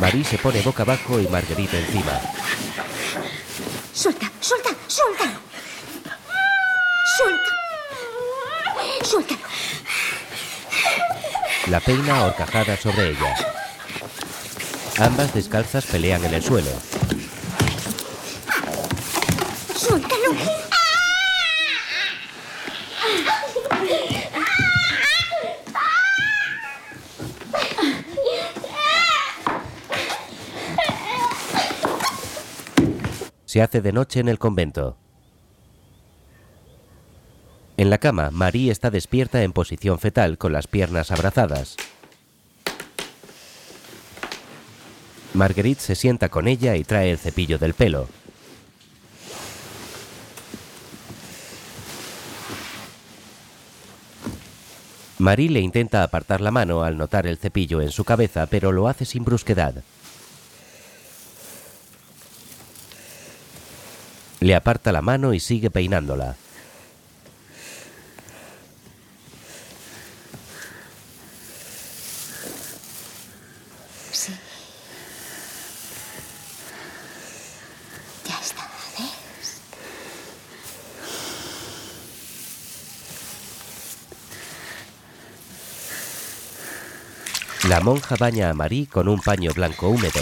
[0.00, 2.20] Marie se pone boca abajo y Marguerite encima.
[3.92, 5.24] Suelta, suelta, suelta.
[7.16, 7.50] Suelta.
[9.02, 9.40] Suéltalo.
[11.66, 13.34] La peina horcajada sobre ella.
[14.98, 16.70] Ambas descalzas pelean en el suelo.
[33.60, 34.96] Hace de noche en el convento.
[37.76, 41.76] En la cama, Marie está despierta en posición fetal con las piernas abrazadas.
[45.34, 48.08] Marguerite se sienta con ella y trae el cepillo del pelo.
[55.18, 58.88] Marie le intenta apartar la mano al notar el cepillo en su cabeza, pero lo
[58.88, 59.84] hace sin brusquedad.
[64.40, 66.34] Le aparta la mano y sigue peinándola.
[74.10, 74.32] Sí.
[78.26, 78.66] Ya está,
[78.98, 79.60] ¿ves?
[87.68, 90.20] La monja baña a Marie con un paño blanco húmedo.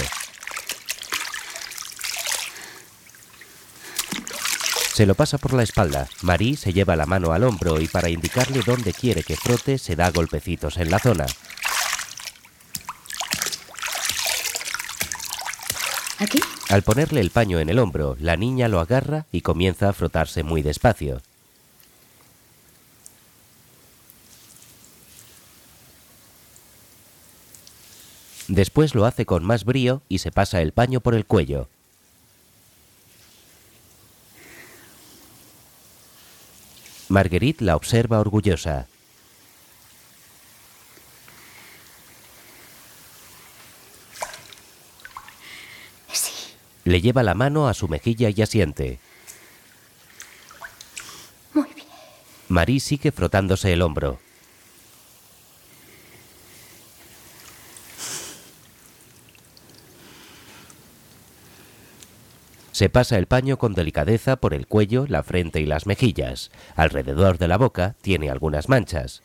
[4.98, 6.08] Se lo pasa por la espalda.
[6.22, 9.94] Marie se lleva la mano al hombro y para indicarle dónde quiere que frote se
[9.94, 11.24] da golpecitos en la zona.
[16.18, 16.40] ¿Aquí?
[16.68, 20.42] Al ponerle el paño en el hombro, la niña lo agarra y comienza a frotarse
[20.42, 21.22] muy despacio.
[28.48, 31.68] Después lo hace con más brío y se pasa el paño por el cuello.
[37.08, 38.86] Marguerite la observa orgullosa.
[46.12, 46.32] Sí.
[46.84, 49.00] Le lleva la mano a su mejilla y asiente.
[51.54, 51.88] Muy bien.
[52.48, 54.20] Marie sigue frotándose el hombro.
[62.78, 66.52] Se pasa el paño con delicadeza por el cuello, la frente y las mejillas.
[66.76, 69.20] Alrededor de la boca tiene algunas manchas.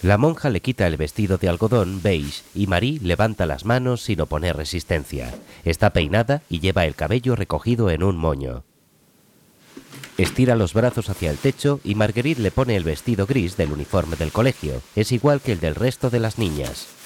[0.00, 4.22] La monja le quita el vestido de algodón beige y Marie levanta las manos sin
[4.22, 5.34] oponer resistencia.
[5.66, 8.64] Está peinada y lleva el cabello recogido en un moño.
[10.16, 14.16] Estira los brazos hacia el techo y Marguerite le pone el vestido gris del uniforme
[14.16, 14.80] del colegio.
[14.96, 16.99] Es igual que el del resto de las niñas.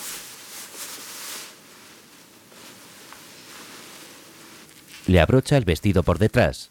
[5.06, 6.70] Le abrocha el vestido por detrás.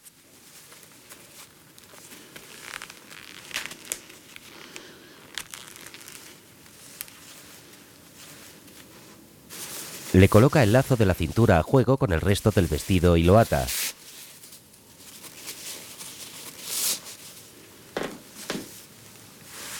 [10.13, 13.23] Le coloca el lazo de la cintura a juego con el resto del vestido y
[13.23, 13.65] lo ata.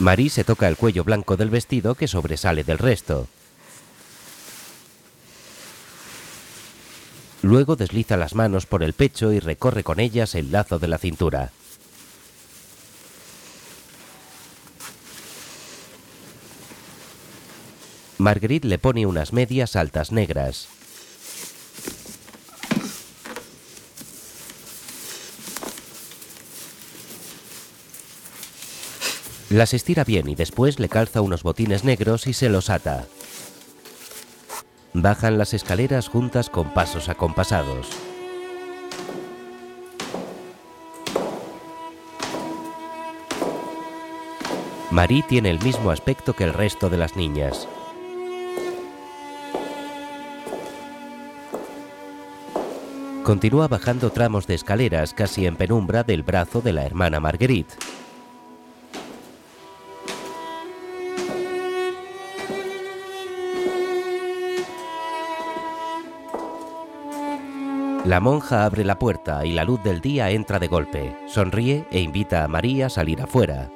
[0.00, 3.28] Marie se toca el cuello blanco del vestido que sobresale del resto.
[7.44, 10.96] Luego desliza las manos por el pecho y recorre con ellas el lazo de la
[10.96, 11.52] cintura.
[18.16, 20.68] Marguerite le pone unas medias altas negras.
[29.50, 33.06] Las estira bien y después le calza unos botines negros y se los ata.
[34.96, 37.88] Bajan las escaleras juntas con pasos acompasados.
[44.92, 47.66] Marie tiene el mismo aspecto que el resto de las niñas.
[53.24, 57.74] Continúa bajando tramos de escaleras casi en penumbra del brazo de la hermana Marguerite.
[68.04, 71.16] La monja abre la puerta y la luz del día entra de golpe.
[71.26, 73.70] Sonríe e invita a María a salir afuera.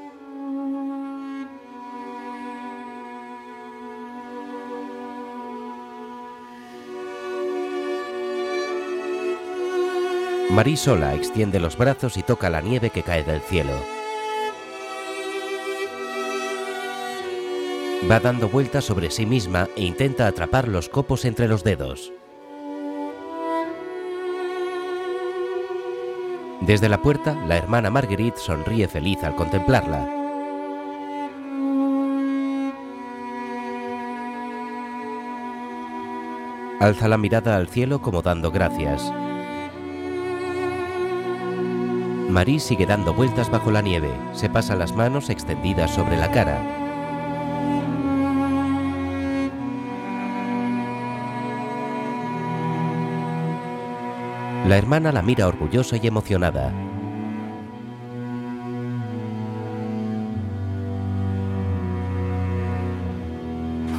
[10.50, 13.72] Marie sola extiende los brazos y toca la nieve que cae del cielo.
[18.10, 22.12] Va dando vueltas sobre sí misma e intenta atrapar los copos entre los dedos.
[26.60, 30.06] Desde la puerta, la hermana Marguerite sonríe feliz al contemplarla.
[36.80, 39.12] Alza la mirada al cielo como dando gracias.
[42.28, 44.10] Marie sigue dando vueltas bajo la nieve.
[44.32, 46.77] Se pasa las manos extendidas sobre la cara.
[54.68, 56.70] La hermana la mira orgullosa y emocionada.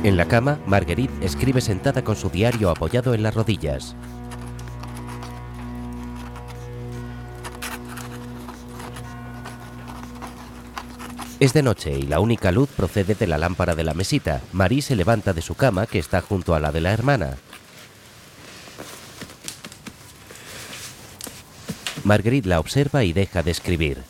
[0.03, 3.95] En la cama, Marguerite escribe sentada con su diario apoyado en las rodillas.
[11.39, 14.41] Es de noche y la única luz procede de la lámpara de la mesita.
[14.53, 17.37] Marie se levanta de su cama que está junto a la de la hermana.
[22.09, 24.03] Marguerite la observa y deja de escribir.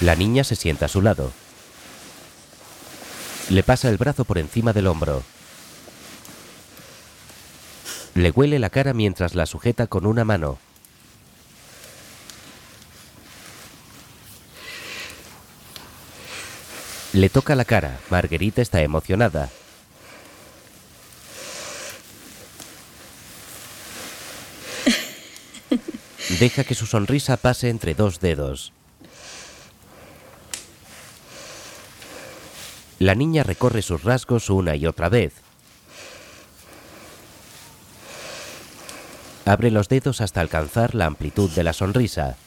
[0.00, 1.30] La niña se sienta a su lado.
[3.50, 5.22] Le pasa el brazo por encima del hombro.
[8.14, 10.58] Le huele la cara mientras la sujeta con una mano.
[17.20, 18.00] Le toca la cara.
[18.08, 19.50] Marguerite está emocionada.
[26.38, 28.72] Deja que su sonrisa pase entre dos dedos.
[32.98, 35.34] La niña recorre sus rasgos una y otra vez.
[39.44, 42.38] Abre los dedos hasta alcanzar la amplitud de la sonrisa.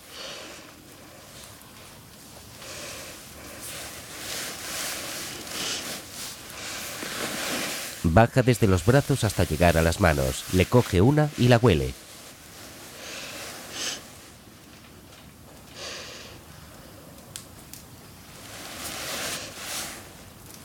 [8.13, 10.45] Baja desde los brazos hasta llegar a las manos.
[10.53, 11.95] Le coge una y la huele.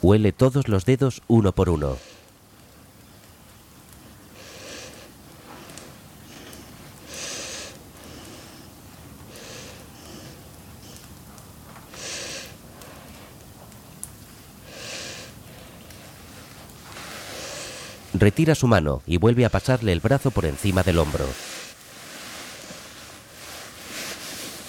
[0.03, 1.97] Huele todos los dedos uno por uno.
[18.19, 21.25] Retira su mano y vuelve a pasarle el brazo por encima del hombro.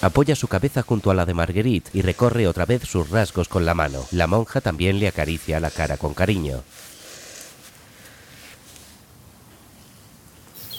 [0.02, 3.66] Apoya su cabeza junto a la de Marguerite y recorre otra vez sus rasgos con
[3.66, 4.06] la mano.
[4.12, 6.62] La monja también le acaricia la cara con cariño.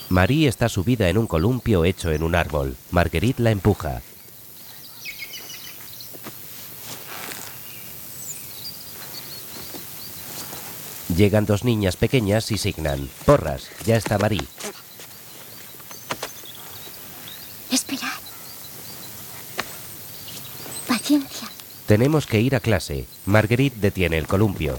[0.08, 2.78] Marie está subida en un columpio hecho en un árbol.
[2.90, 4.02] Marguerite la empuja.
[11.22, 13.08] Llegan dos niñas pequeñas y signan.
[13.28, 14.42] Porras, ya está Marie.
[17.70, 18.10] Esperad.
[20.88, 21.48] Paciencia.
[21.86, 23.06] Tenemos que ir a clase.
[23.28, 24.76] Marguerite detiene el columpio.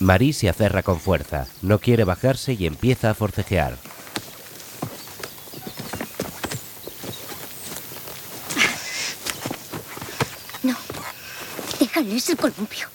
[0.00, 1.46] Marie se aferra con fuerza.
[1.62, 3.78] No quiere bajarse y empieza a forcejear.
[10.62, 10.76] No.
[11.80, 12.93] Déjales el columpio.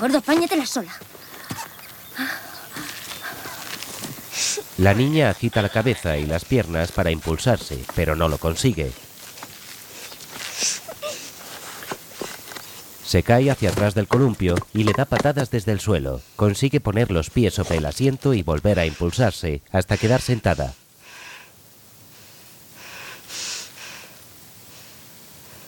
[0.00, 0.92] Acuerdo, apáñatela sola.
[4.78, 8.92] La niña agita la cabeza y las piernas para impulsarse, pero no lo consigue.
[13.04, 16.22] Se cae hacia atrás del columpio y le da patadas desde el suelo.
[16.34, 20.72] Consigue poner los pies sobre el asiento y volver a impulsarse hasta quedar sentada.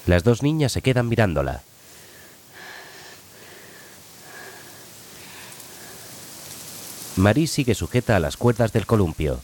[0.07, 1.65] Las dos niñas se quedan mirándola.
[7.17, 9.41] Marie sigue sujeta a las cuerdas del columpio.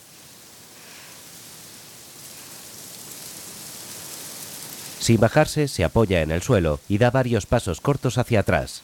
[5.00, 8.82] Sin bajarse, se apoya en el suelo y da varios pasos cortos hacia atrás.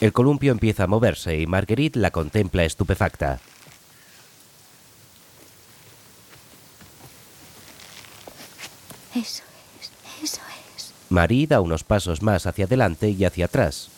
[0.00, 3.40] El columpio empieza a moverse y Marguerite la contempla estupefacta.
[9.14, 9.51] Eso es, eso es.
[11.12, 13.88] Marie da unos pasos más hacia adelante y hacia atrás.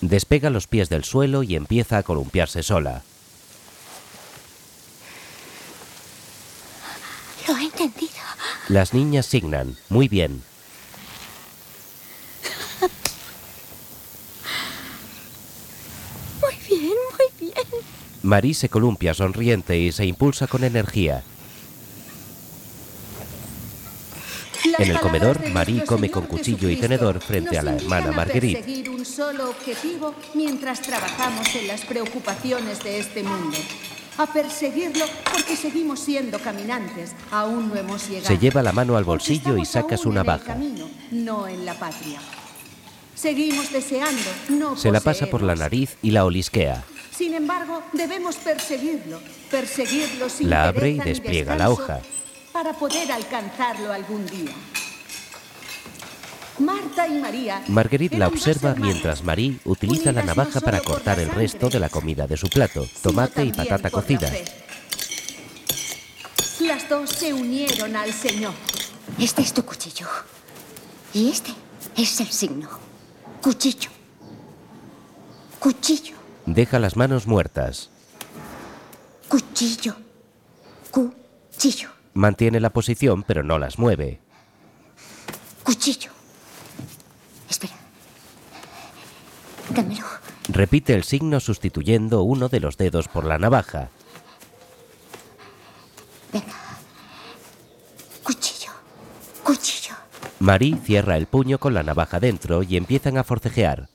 [0.00, 3.04] Despega los pies del suelo y empieza a columpiarse sola.
[7.46, 8.10] Lo he entendido.
[8.68, 9.76] Las niñas signan.
[9.88, 10.42] Muy bien.
[16.40, 17.64] Muy bien, muy bien.
[18.22, 21.22] Marie se columpia sonriente y se impulsa con energía.
[24.63, 28.88] Las En el comedor, Marie come con cuchillo y tenedor frente a la hermana Marguerite.
[28.90, 33.56] un solo objetivo mientras trabajamos en las preocupaciones de este mundo.
[34.16, 37.12] A perseguirlo porque seguimos siendo caminantes.
[37.30, 38.28] Aún no hemos llegado.
[38.28, 40.44] Se lleva la mano al bolsillo y saca su navaja.
[40.44, 42.20] camino, no en la patria.
[43.14, 46.84] Seguimos deseando no Se la pasa por la nariz y la olisquea.
[47.16, 49.20] Sin embargo, debemos perseguirlo,
[49.50, 52.00] perseguirlo sin La abre y despliega la hoja.
[52.54, 54.52] Para poder alcanzarlo algún día.
[56.60, 57.64] Marta y María.
[57.66, 61.80] Marguerite la observa mientras Marie utiliza la no navaja para cortar el sangre, resto de
[61.80, 64.30] la comida de su plato, tomate y patata la cocida.
[66.60, 68.54] Las dos se unieron al Señor.
[69.18, 70.06] Este es tu cuchillo.
[71.12, 71.50] Y este
[71.96, 72.68] es el signo.
[73.42, 73.90] Cuchillo.
[75.58, 76.14] Cuchillo.
[76.46, 77.90] Deja las manos muertas.
[79.28, 79.96] Cuchillo.
[80.92, 81.93] Cuchillo.
[82.14, 84.20] Mantiene la posición pero no las mueve.
[85.64, 86.10] Cuchillo.
[87.50, 87.74] Espera.
[89.70, 90.06] Dámelo.
[90.48, 93.88] Repite el signo sustituyendo uno de los dedos por la navaja.
[96.32, 96.54] Venga.
[98.22, 98.72] Cuchillo.
[99.42, 99.94] Cuchillo.
[100.38, 103.88] Marie cierra el puño con la navaja dentro y empiezan a forcejear.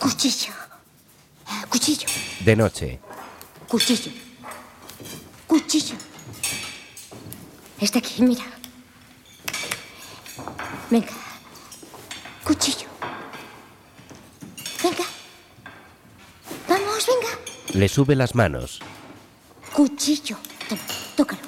[0.00, 0.59] Cuchillo.
[1.70, 2.06] Cuchillo.
[2.44, 3.00] De noche,
[3.68, 4.10] Cuchillo.
[5.46, 5.94] Cuchillo.
[7.80, 8.44] Está aquí, mira.
[10.90, 11.12] Venga.
[12.44, 12.88] Cuchillo.
[14.82, 15.04] Venga.
[16.68, 17.78] Vamos, venga.
[17.78, 18.80] le sube las manos.
[19.72, 20.36] Cuchillo.
[20.68, 20.82] Toma,
[21.16, 21.42] tócalo.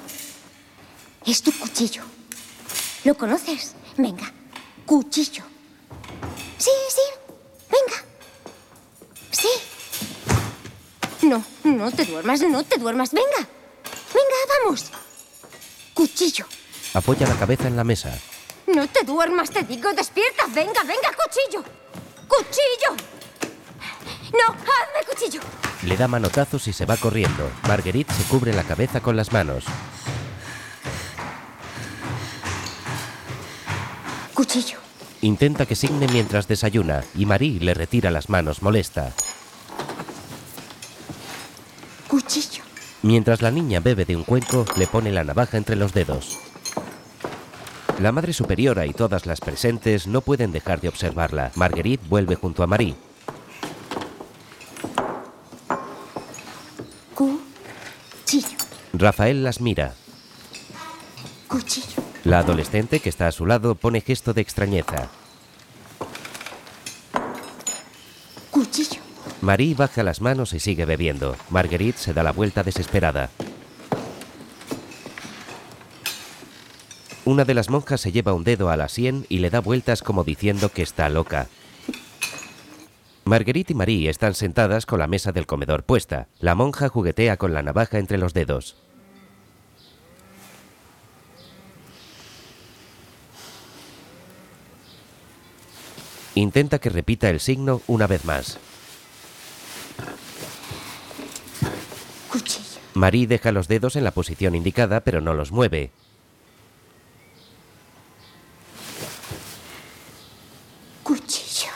[1.25, 2.03] Es tu cuchillo.
[3.03, 3.75] ¿Lo conoces?
[3.97, 4.31] Venga.
[4.85, 5.43] Cuchillo.
[6.57, 7.01] Sí, sí.
[7.69, 8.01] Venga.
[9.31, 9.49] Sí.
[11.23, 13.11] No, no te duermas, no te duermas.
[13.11, 13.47] Venga.
[14.13, 14.91] Venga, vamos.
[15.93, 16.45] Cuchillo.
[16.93, 18.17] Apoya la cabeza en la mesa.
[18.67, 20.45] No te duermas, te digo, despierta.
[20.47, 21.63] Venga, venga, cuchillo.
[22.27, 22.95] Cuchillo.
[24.33, 25.41] No, hazme cuchillo.
[25.83, 27.49] Le da manotazos y se va corriendo.
[27.67, 29.65] Marguerite se cubre la cabeza con las manos.
[34.33, 34.79] Cuchillo.
[35.21, 39.13] Intenta que signe mientras desayuna y Marie le retira las manos molesta.
[42.13, 42.61] Cuchillo.
[43.01, 46.37] Mientras la niña bebe de un cuenco, le pone la navaja entre los dedos.
[47.99, 51.51] La madre superiora y todas las presentes no pueden dejar de observarla.
[51.55, 52.93] Marguerite vuelve junto a Marie.
[57.15, 58.57] Cuchillo.
[58.93, 59.95] Rafael las mira.
[61.47, 62.03] Cuchillo.
[62.25, 65.09] La adolescente que está a su lado pone gesto de extrañeza.
[68.51, 69.01] Cuchillo.
[69.43, 71.35] Marie baja las manos y sigue bebiendo.
[71.49, 73.29] Marguerite se da la vuelta desesperada.
[77.25, 80.01] Una de las monjas se lleva un dedo a la sien y le da vueltas
[80.01, 81.49] como diciendo que está loca.
[83.25, 86.29] Marguerite y Marie están sentadas con la mesa del comedor puesta.
[86.39, 88.77] La monja juguetea con la navaja entre los dedos.
[96.33, 98.57] Intenta que repita el signo una vez más.
[102.33, 102.81] Cuchillo.
[102.95, 105.91] Marie deja los dedos en la posición indicada pero no los mueve.
[111.03, 111.69] Cuchillo.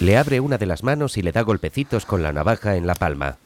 [0.00, 2.96] Le abre una de las manos y le da golpecitos con la navaja en la
[2.96, 3.38] palma.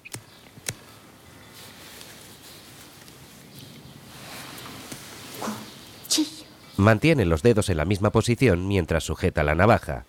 [5.39, 6.47] Cuchillo.
[6.78, 10.07] Mantiene los dedos en la misma posición mientras sujeta la navaja.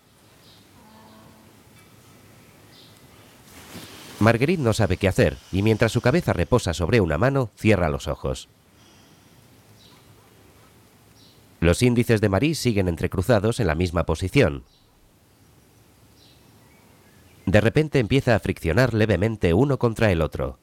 [4.20, 8.08] Marguerite no sabe qué hacer y mientras su cabeza reposa sobre una mano, cierra los
[8.08, 8.50] ojos.
[11.60, 14.64] Los índices de Marie siguen entrecruzados en la misma posición.
[17.46, 20.60] De repente empieza a friccionar levemente uno contra el otro.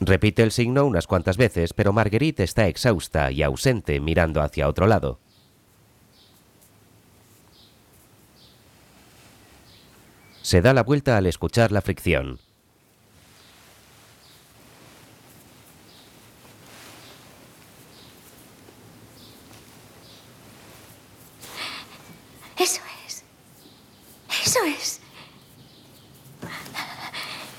[0.00, 4.88] Repite el signo unas cuantas veces, pero Marguerite está exhausta y ausente mirando hacia otro
[4.88, 5.21] lado.
[10.42, 12.38] Se da la vuelta al escuchar la fricción.
[22.58, 23.24] Eso es.
[24.44, 25.00] Eso es.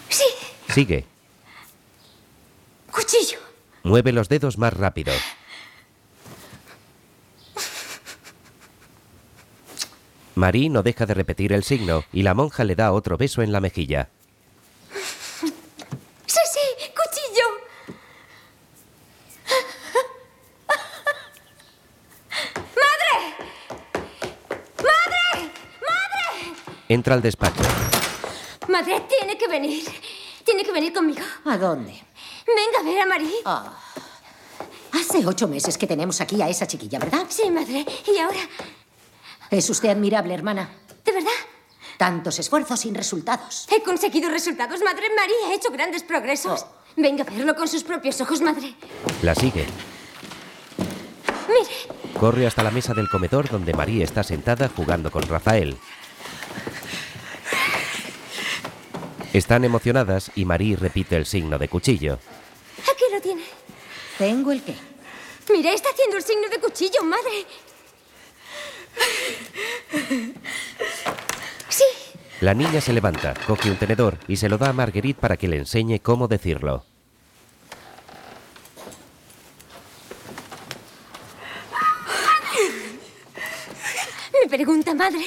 [0.09, 0.23] Sí.
[0.69, 1.05] Sigue.
[2.91, 3.39] Cuchillo.
[3.83, 5.13] Mueve los dedos más rápido.
[10.35, 13.51] Marie no deja de repetir el signo y la monja le da otro beso en
[13.51, 14.09] la mejilla.
[16.25, 16.59] Sí, sí.
[16.89, 17.47] Cuchillo.
[22.75, 23.35] ¡Madre!
[24.77, 25.51] ¡Madre!
[25.81, 26.57] ¡Madre!
[26.89, 27.63] Entra al despacho.
[28.69, 29.83] Madre, tiene que venir.
[30.43, 31.21] Tiene que venir conmigo.
[31.45, 31.93] ¿A dónde?
[32.45, 33.41] Venga a ver a Marie.
[33.45, 33.73] Ah.
[34.93, 37.25] Hace ocho meses que tenemos aquí a esa chiquilla, ¿verdad?
[37.29, 37.85] Sí, madre.
[38.13, 38.39] Y ahora,
[39.53, 40.67] Es usted admirable, hermana.
[41.05, 41.29] ¿de verdad?
[41.97, 43.67] Tantos esfuerzos sin resultados.
[43.69, 45.03] He conseguido resultados, madre.
[45.15, 46.65] María ha hecho grandes progresos.
[46.95, 48.73] Venga a verlo con sus propios ojos, madre.
[49.21, 49.67] La sigue.
[51.47, 55.77] Mire, Corre hasta la mesa del comedor donde Marie está sentada jugando con Rafael.
[59.33, 62.17] Están emocionadas y Marie repite el signo de cuchillo.
[62.81, 63.43] aquí lo tiene.
[64.17, 64.75] ¿Tengo el qué?
[65.51, 67.45] Mira, está haciendo el signo de cuchillo, madre.
[71.69, 71.83] Sí,
[72.41, 75.47] La niña se levanta, coge un tenedor y se lo da a Marguerite para que
[75.47, 76.85] le enseñe cómo decirlo.
[84.43, 85.23] me pregunta, madre.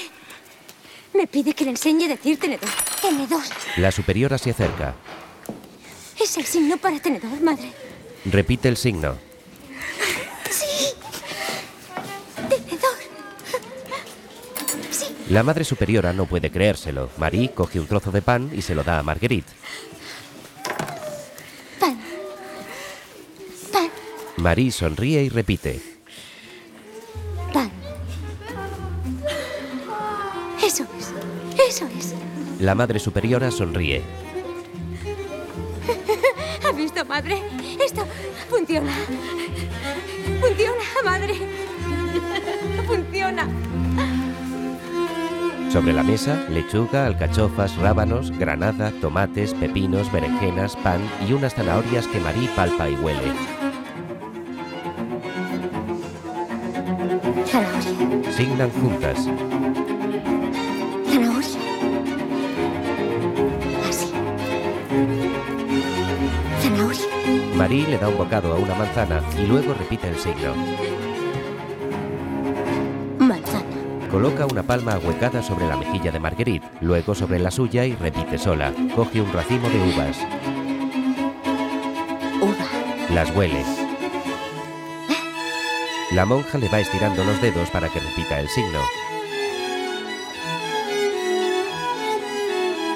[1.14, 2.68] Me pide que le enseñe a decir tenedor.
[3.00, 3.42] Tenedor.
[3.78, 4.94] La superiora se acerca.
[6.20, 7.72] Es el signo para tenedor, madre.
[8.26, 9.16] Repite el signo.
[10.50, 10.94] Sí.
[15.28, 17.10] La madre superiora no puede creérselo.
[17.18, 19.52] Marie coge un trozo de pan y se lo da a Marguerite.
[21.80, 21.98] Pan.
[23.72, 23.90] Pan.
[24.36, 25.80] Marie sonríe y repite.
[27.52, 27.70] Pan.
[30.64, 31.12] Eso es.
[31.68, 32.14] Eso es.
[32.60, 34.02] La madre superiora sonríe.
[36.64, 37.42] ¿Ha visto, madre?
[37.84, 38.06] Esto
[38.48, 38.92] funciona.
[40.40, 41.34] Funciona, madre.
[42.86, 43.48] Funciona.
[45.76, 52.18] Sobre la mesa, lechuga, alcachofas, rábanos, granada, tomates, pepinos, berenjenas, pan y unas zanahorias que
[52.18, 53.20] Marí palpa y huele.
[57.44, 58.32] Zanahoria.
[58.32, 59.28] Signan juntas.
[61.10, 61.58] Zanahoria.
[63.86, 64.10] Así.
[67.54, 70.54] Marí le da un bocado a una manzana y luego repite el signo.
[74.16, 78.38] Coloca una palma ahuecada sobre la mejilla de Marguerite, luego sobre la suya y repite
[78.38, 78.72] sola.
[78.94, 80.16] Coge un racimo de uvas.
[82.40, 83.14] Uva.
[83.14, 83.62] Las huele.
[86.12, 88.78] La monja le va estirando los dedos para que repita el signo.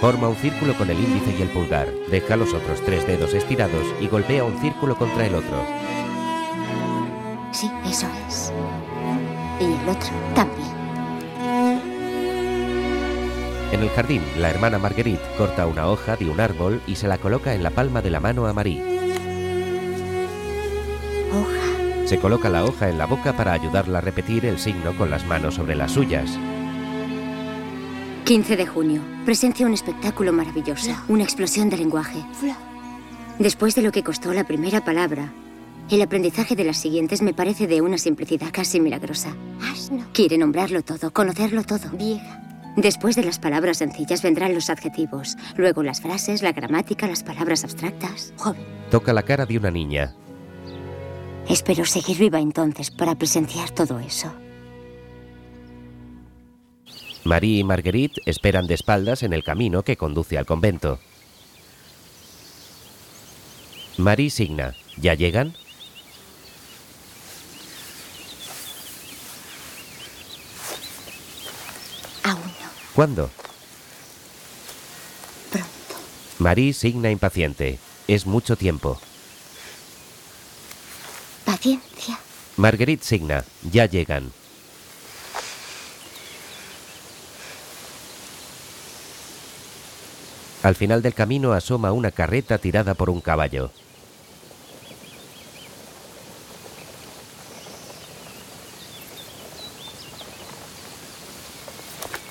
[0.01, 1.93] Forma un círculo con el índice y el pulgar.
[2.11, 5.67] Deja los otros tres dedos estirados y golpea un círculo contra el otro.
[7.53, 8.51] Sí, eso es.
[9.61, 10.60] Y el otro también.
[13.73, 17.19] En el jardín, la hermana Marguerite corta una hoja de un árbol y se la
[17.19, 18.83] coloca en la palma de la mano a Marie.
[21.33, 22.07] Hoja.
[22.07, 25.25] Se coloca la hoja en la boca para ayudarla a repetir el signo con las
[25.25, 26.37] manos sobre las suyas.
[28.25, 29.03] 15 de junio.
[29.25, 30.91] Presencia un espectáculo maravilloso.
[31.09, 32.25] Una explosión de lenguaje.
[33.39, 35.33] Después de lo que costó la primera palabra,
[35.89, 39.35] el aprendizaje de las siguientes me parece de una simplicidad casi milagrosa.
[40.13, 41.91] Quiere nombrarlo todo, conocerlo todo.
[41.93, 42.50] Vieja.
[42.77, 47.65] Después de las palabras sencillas vendrán los adjetivos, luego las frases, la gramática, las palabras
[47.65, 48.33] abstractas.
[48.37, 48.65] Joven.
[48.91, 50.15] Toca la cara de una niña.
[51.49, 54.33] Espero seguir viva entonces para presenciar todo eso.
[57.25, 61.01] Marie y Marguerite esperan de espaldas en el camino que conduce al convento.
[63.99, 64.75] Marie signa.
[64.97, 65.55] ¿Ya llegan?
[73.01, 73.31] ¿Cuándo?
[75.51, 75.95] Pronto.
[76.39, 77.79] Marie signa impaciente.
[78.07, 79.01] Es mucho tiempo.
[81.47, 82.19] Paciencia.
[82.59, 83.43] Marguerite signa.
[83.73, 84.31] Ya llegan.
[90.63, 93.71] Al final del camino asoma una carreta tirada por un caballo.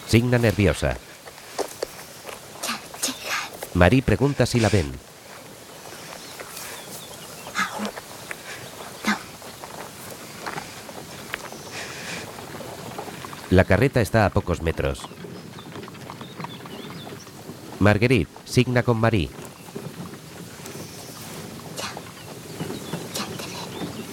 [0.10, 0.98] Signa nerviosa.
[3.76, 4.92] Marie pregunta si la ven.
[13.52, 15.02] La carreta está a pocos metros.
[17.78, 19.30] Marguerite signa con Marie.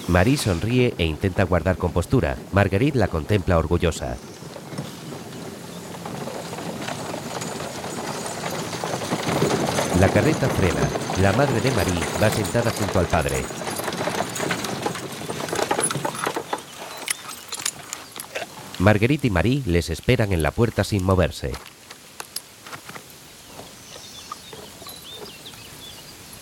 [0.08, 2.36] Marie sonríe e intenta guardar compostura.
[2.52, 4.18] Marguerite la contempla orgullosa.
[10.00, 10.86] La carreta frena.
[11.22, 13.42] La madre de Marie va sentada junto al padre.
[18.78, 21.52] Marguerite y Marie les esperan en la puerta sin moverse.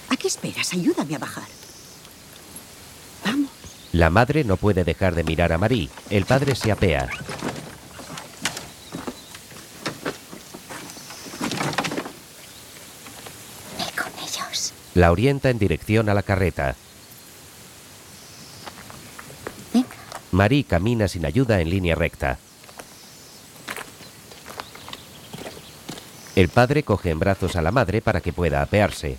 [0.08, 0.72] ¿A qué esperas?
[0.72, 1.44] Ayúdame a bajar.
[3.24, 3.50] Vamos.
[3.92, 5.90] La madre no puede dejar de mirar a Marie.
[6.10, 7.08] El padre se apea.
[14.94, 16.76] La orienta en dirección a la carreta.
[19.72, 19.88] Venga.
[20.30, 22.38] Marie camina sin ayuda en línea recta.
[26.36, 29.18] El padre coge en brazos a la madre para que pueda apearse.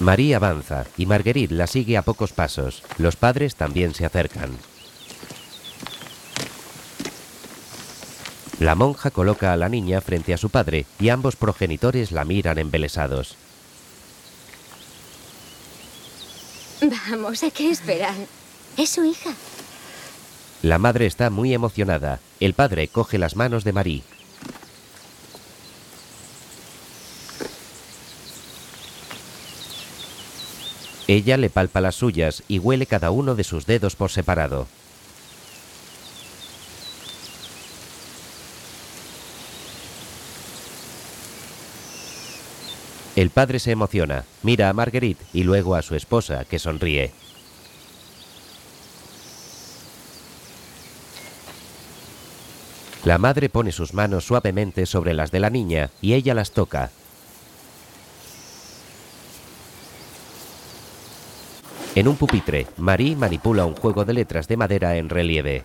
[0.00, 2.82] Marie avanza y Marguerite la sigue a pocos pasos.
[2.98, 4.56] Los padres también se acercan.
[8.62, 12.58] La monja coloca a la niña frente a su padre y ambos progenitores la miran
[12.58, 13.36] embelesados.
[16.80, 18.14] Vamos, ¿a qué esperan?
[18.76, 19.30] Es su hija.
[20.62, 22.20] La madre está muy emocionada.
[22.38, 24.04] El padre coge las manos de Marie.
[31.08, 34.68] Ella le palpa las suyas y huele cada uno de sus dedos por separado.
[43.14, 47.12] El padre se emociona, mira a Marguerite y luego a su esposa, que sonríe.
[53.04, 56.90] La madre pone sus manos suavemente sobre las de la niña y ella las toca.
[61.94, 65.64] En un pupitre, Marie manipula un juego de letras de madera en relieve.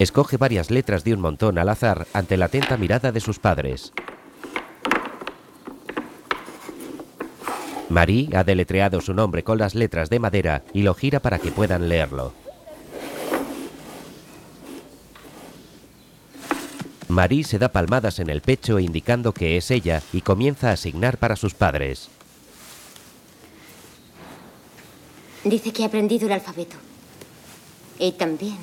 [0.00, 3.92] Escoge varias letras de un montón al azar ante la atenta mirada de sus padres.
[7.90, 11.52] Marie ha deletreado su nombre con las letras de madera y lo gira para que
[11.52, 12.32] puedan leerlo.
[17.08, 21.18] Marie se da palmadas en el pecho indicando que es ella y comienza a asignar
[21.18, 22.08] para sus padres.
[25.44, 26.76] Dice que ha aprendido el alfabeto.
[27.98, 28.56] Y también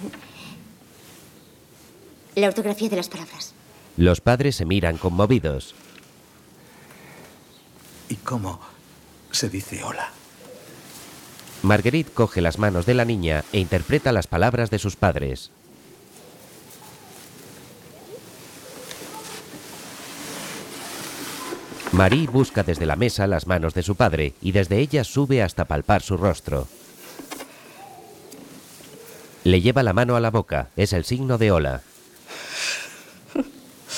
[2.41, 3.53] la ortografía de las palabras.
[3.97, 5.73] Los padres se miran conmovidos.
[8.09, 8.59] ¿Y cómo
[9.31, 10.11] se dice hola?
[11.63, 15.49] Marguerite coge las manos de la niña e interpreta las palabras de sus padres.
[21.91, 25.65] Marie busca desde la mesa las manos de su padre y desde ellas sube hasta
[25.65, 26.67] palpar su rostro.
[29.43, 31.81] Le lleva la mano a la boca, es el signo de hola.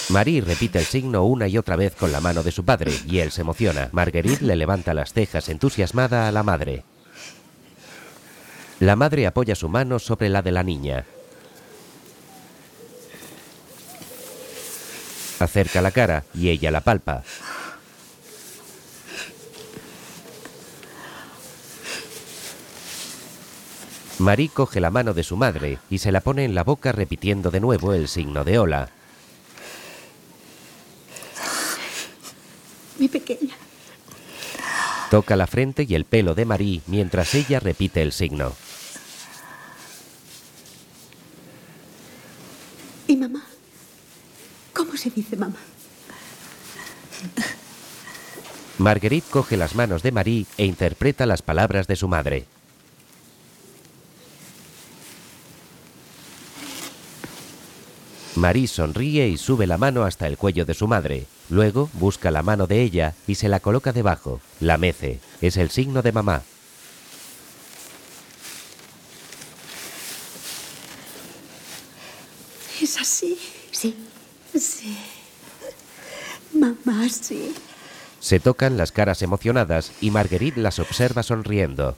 [0.09, 3.19] Marie repite el signo una y otra vez con la mano de su padre y
[3.19, 3.89] él se emociona.
[3.91, 6.83] Marguerite le levanta las cejas entusiasmada a la madre.
[8.79, 11.05] La madre apoya su mano sobre la de la niña.
[15.39, 17.23] Acerca la cara y ella la palpa.
[24.19, 27.51] Marie coge la mano de su madre y se la pone en la boca repitiendo
[27.51, 28.89] de nuevo el signo de hola.
[32.97, 33.55] Mi pequeña.
[35.09, 38.53] Toca la frente y el pelo de Marie mientras ella repite el signo.
[43.07, 43.45] ¿Y mamá?
[44.73, 45.55] ¿Cómo se dice mamá?
[48.77, 52.45] Marguerite coge las manos de Marie e interpreta las palabras de su madre.
[58.39, 61.25] Marie sonríe y sube la mano hasta el cuello de su madre.
[61.49, 64.39] Luego busca la mano de ella y se la coloca debajo.
[64.61, 65.19] La mece.
[65.41, 66.41] Es el signo de mamá.
[72.81, 73.37] ¿Es así?
[73.71, 73.95] Sí.
[74.55, 74.97] Sí.
[76.53, 77.53] Mamá, sí.
[78.21, 81.97] Se tocan las caras emocionadas y Marguerite las observa sonriendo.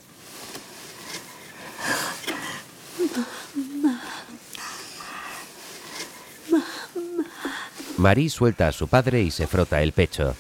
[8.01, 10.35] Marie suelta a su padre y se frota el pecho.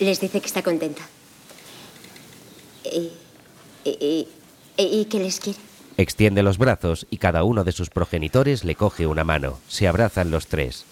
[0.00, 1.02] Les dice que está contenta.
[2.84, 3.12] Y,
[3.84, 4.28] y,
[4.76, 5.58] y, y que les quiere.
[5.96, 9.60] Extiende los brazos y cada uno de sus progenitores le coge una mano.
[9.68, 10.84] Se abrazan los tres.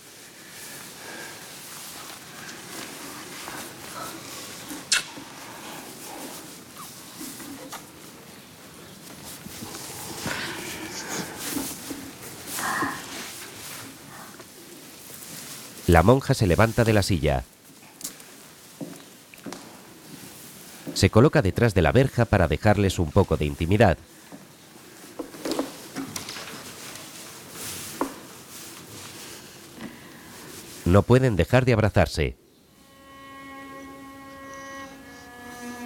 [15.92, 17.44] La monja se levanta de la silla.
[20.94, 23.98] Se coloca detrás de la verja para dejarles un poco de intimidad.
[30.86, 32.36] No pueden dejar de abrazarse.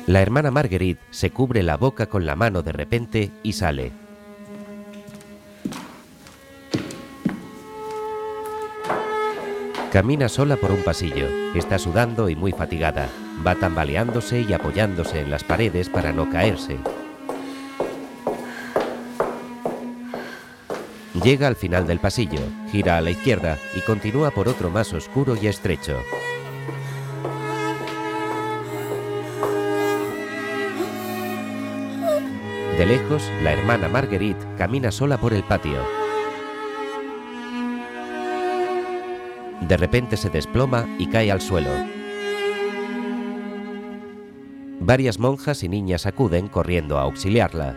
[0.06, 4.05] La hermana Marguerite se cubre la boca con la mano de repente y sale.
[9.96, 11.26] Camina sola por un pasillo.
[11.54, 13.08] Está sudando y muy fatigada.
[13.46, 16.76] Va tambaleándose y apoyándose en las paredes para no caerse.
[21.24, 22.40] Llega al final del pasillo,
[22.70, 25.98] gira a la izquierda y continúa por otro más oscuro y estrecho.
[32.76, 36.05] De lejos, la hermana Marguerite camina sola por el patio.
[39.68, 41.70] De repente se desploma y cae al suelo.
[44.78, 47.74] Varias monjas y niñas acuden corriendo a auxiliarla.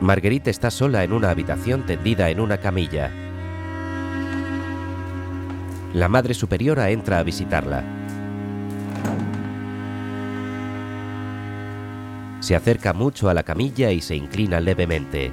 [0.00, 3.10] Marguerite está sola en una habitación tendida en una camilla.
[5.94, 8.03] La Madre Superiora entra a visitarla.
[12.44, 15.32] Se acerca mucho a la camilla y se inclina levemente.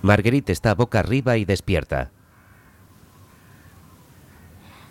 [0.00, 2.12] Marguerite está boca arriba y despierta.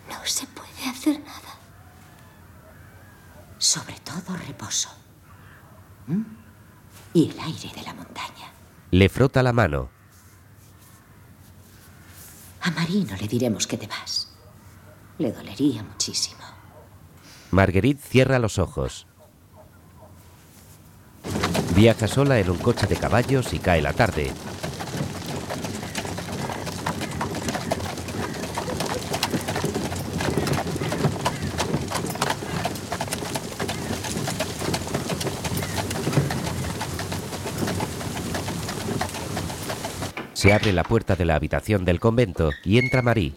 [0.08, 1.58] No se puede hacer nada.
[3.58, 4.90] Sobre todo reposo.
[6.06, 6.22] ¿Mm?
[7.14, 8.52] Y el aire de la montaña.
[8.92, 9.93] Le frota la mano.
[12.64, 14.32] A Marie no le diremos que te vas.
[15.18, 16.40] Le dolería muchísimo.
[17.50, 19.06] Marguerite cierra los ojos.
[21.76, 24.32] Viaja sola en un coche de caballos y cae la tarde.
[40.44, 43.32] Se abre la puerta de la habitación del convento y entra Marie.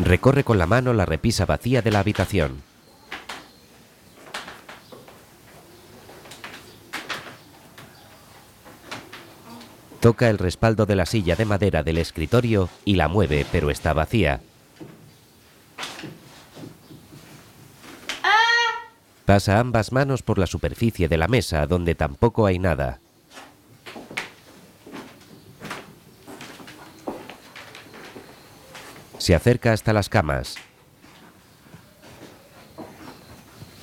[0.00, 2.73] Recorre con la mano la repisa vacía de la habitación.
[10.04, 13.94] Toca el respaldo de la silla de madera del escritorio y la mueve, pero está
[13.94, 14.42] vacía.
[19.24, 23.00] Pasa ambas manos por la superficie de la mesa, donde tampoco hay nada.
[29.16, 30.56] Se acerca hasta las camas.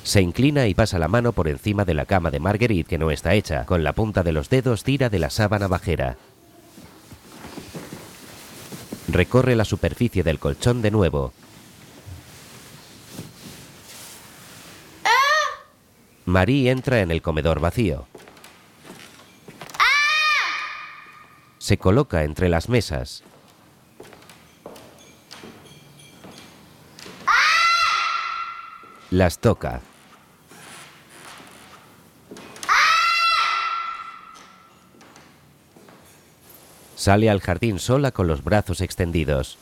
[0.03, 3.11] Se inclina y pasa la mano por encima de la cama de Marguerite que no
[3.11, 3.65] está hecha.
[3.65, 6.17] Con la punta de los dedos tira de la sábana bajera.
[9.07, 11.33] Recorre la superficie del colchón de nuevo.
[16.25, 18.07] Marie entra en el comedor vacío.
[21.57, 23.23] Se coloca entre las mesas.
[29.09, 29.81] Las toca.
[37.01, 39.57] Sale al jardín sola con los brazos extendidos.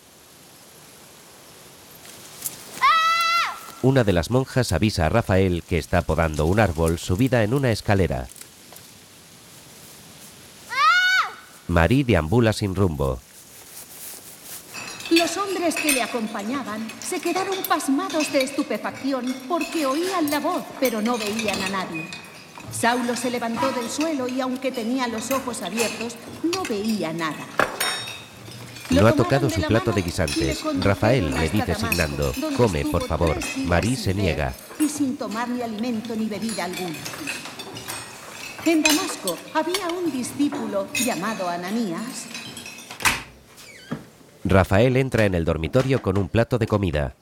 [3.82, 7.72] Una de las monjas avisa a Rafael que está podando un árbol subida en una
[7.72, 8.28] escalera.
[11.70, 13.22] Marie deambula sin rumbo.
[15.10, 21.02] Los hombres que le acompañaban se quedaron pasmados de estupefacción porque oían la voz, pero
[21.02, 22.29] no veían a nadie.
[22.72, 27.46] Saulo se levantó del suelo y aunque tenía los ojos abiertos, no veía nada.
[28.90, 30.64] No ha tocado su plato de guisantes.
[30.80, 33.38] Rafael le dice signando, come, por favor.
[33.66, 34.54] Marie se niega.
[34.80, 36.96] Y sin tomar ni alimento ni bebida alguna.
[38.66, 42.26] En Damasco había un discípulo llamado Ananías.
[44.44, 47.14] Rafael entra en el dormitorio con un plato de comida.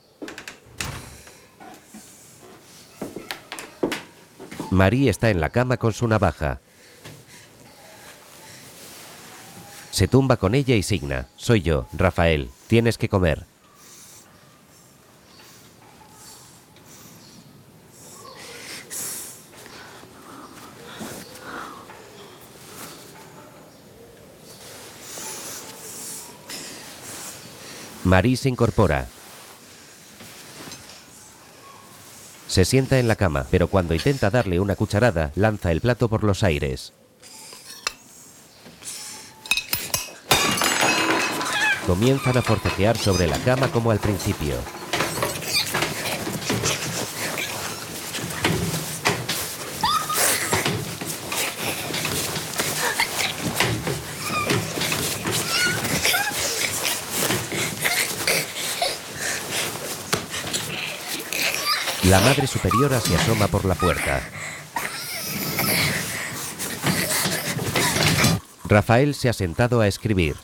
[4.77, 6.61] Marie está en la cama con su navaja.
[9.89, 11.29] Se tumba con ella y signa.
[11.35, 12.51] Soy yo, Rafael.
[12.67, 13.47] Tienes que comer.
[28.03, 29.07] Marie se incorpora.
[32.57, 36.23] Se sienta en la cama, pero cuando intenta darle una cucharada, lanza el plato por
[36.23, 36.91] los aires.
[41.85, 44.55] Comienzan a forcejear sobre la cama como al principio.
[62.09, 64.21] La madre superiora se asoma por la puerta.
[68.63, 70.37] Rafael se ha sentado a escribir.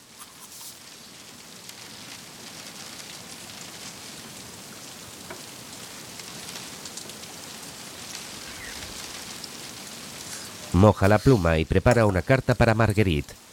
[10.74, 13.43] Moja la pluma y prepara una carta para Marguerite.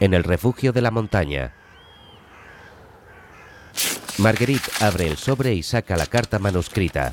[0.00, 1.54] En el refugio de la montaña.
[4.18, 7.12] Marguerite abre el sobre y saca la carta manuscrita.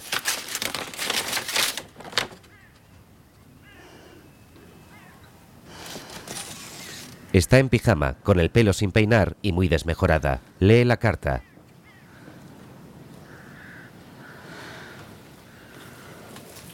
[7.33, 10.39] Está en pijama, con el pelo sin peinar y muy desmejorada.
[10.59, 11.43] Lee la carta.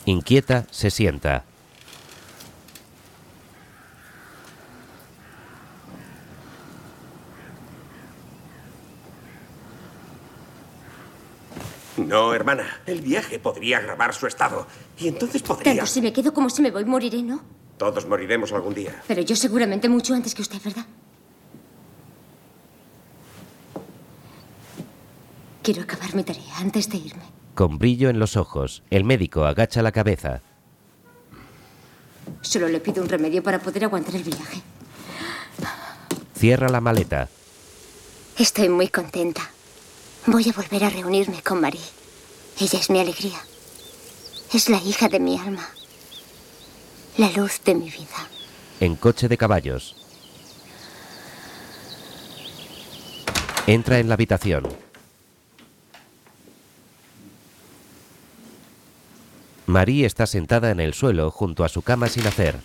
[0.05, 1.45] Inquieta, se sienta.
[11.97, 12.81] No, hermana.
[12.85, 14.67] El viaje podría agravar su estado.
[14.97, 15.73] Y entonces podría...
[15.73, 17.43] Pero si me quedo como si me voy, moriré, ¿no?
[17.77, 19.01] Todos moriremos algún día.
[19.07, 20.85] Pero yo seguramente mucho antes que usted, ¿verdad?
[25.63, 27.23] Quiero acabar mi tarea antes de irme.
[27.53, 30.41] Con brillo en los ojos, el médico agacha la cabeza.
[32.41, 34.61] Solo le pido un remedio para poder aguantar el viaje.
[36.35, 37.29] Cierra la maleta.
[38.37, 39.50] Estoy muy contenta.
[40.27, 41.81] Voy a volver a reunirme con Marie.
[42.59, 43.39] Ella es mi alegría.
[44.53, 45.67] Es la hija de mi alma.
[47.17, 48.27] La luz de mi vida.
[48.79, 49.95] En coche de caballos.
[53.65, 54.67] Entra en la habitación.
[59.65, 62.59] Marie está sentada en el suelo junto a su cama sin hacer.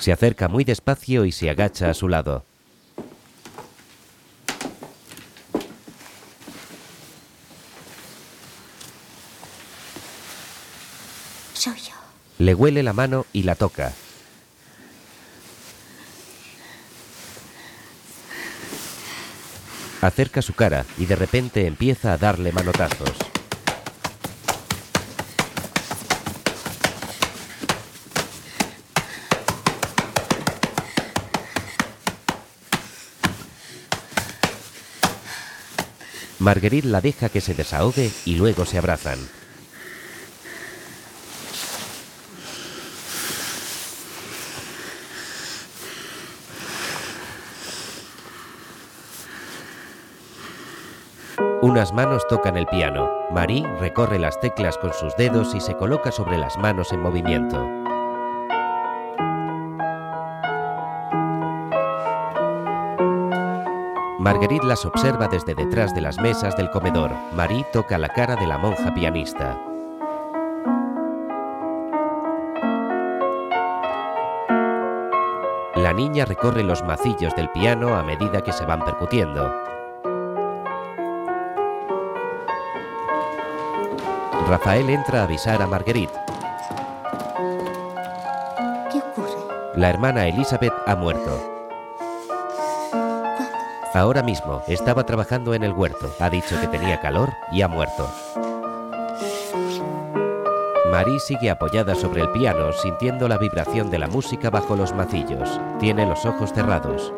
[0.00, 2.44] Se acerca muy despacio y se agacha a su lado.
[11.52, 11.92] Soy yo.
[12.38, 13.92] Le huele la mano y la toca.
[20.00, 23.29] Acerca su cara y de repente empieza a darle manotazos.
[36.50, 39.20] Marguerite la deja que se desahogue y luego se abrazan.
[51.62, 53.08] Unas manos tocan el piano.
[53.30, 57.79] Marie recorre las teclas con sus dedos y se coloca sobre las manos en movimiento.
[64.20, 67.10] Marguerite las observa desde detrás de las mesas del comedor.
[67.32, 69.58] Marie toca la cara de la monja pianista.
[75.74, 79.54] La niña recorre los macillos del piano a medida que se van percutiendo.
[84.50, 86.12] Rafael entra a avisar a Marguerite.
[88.92, 89.30] ¿Qué ocurre?
[89.76, 91.59] La hermana Elizabeth ha muerto.
[93.92, 96.14] Ahora mismo estaba trabajando en el huerto.
[96.20, 98.08] Ha dicho que tenía calor y ha muerto.
[100.92, 105.60] Marie sigue apoyada sobre el piano sintiendo la vibración de la música bajo los macillos.
[105.80, 107.12] Tiene los ojos cerrados.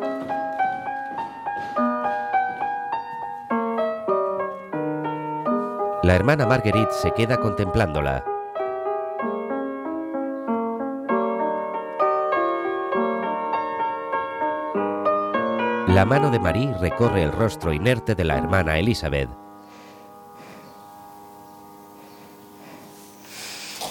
[6.01, 8.32] La hermana Marguerite se queda contemplándola.
[15.93, 19.29] La mano de Marie recorre el rostro inerte de la hermana Elizabeth.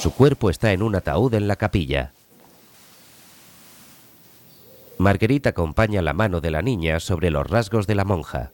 [0.01, 2.13] Su cuerpo está en un ataúd en la capilla.
[4.99, 8.51] Marguerite acompaña la mano de la niña sobre los rasgos de la monja.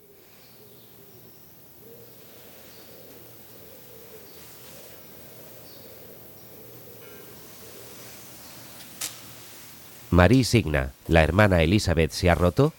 [10.11, 10.93] Marie signa.
[11.07, 12.75] ¿La hermana Elizabeth se ha roto?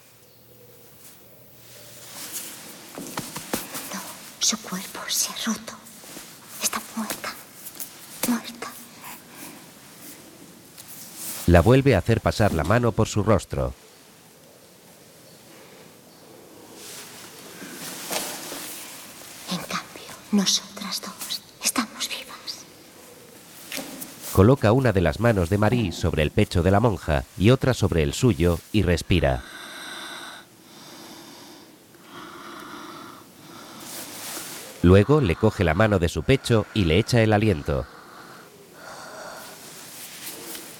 [4.40, 5.74] Su cuerpo se ha roto.
[6.62, 7.34] Está muerta.
[8.28, 8.68] Muerta.
[11.46, 13.74] La vuelve a hacer pasar la mano por su rostro.
[19.50, 22.64] En cambio, nosotras dos estamos vivas.
[24.32, 27.74] Coloca una de las manos de Marie sobre el pecho de la monja y otra
[27.74, 29.42] sobre el suyo y respira.
[34.82, 37.86] Luego le coge la mano de su pecho y le echa el aliento.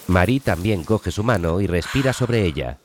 [0.07, 2.79] Marie también coge su mano y respira sobre ella.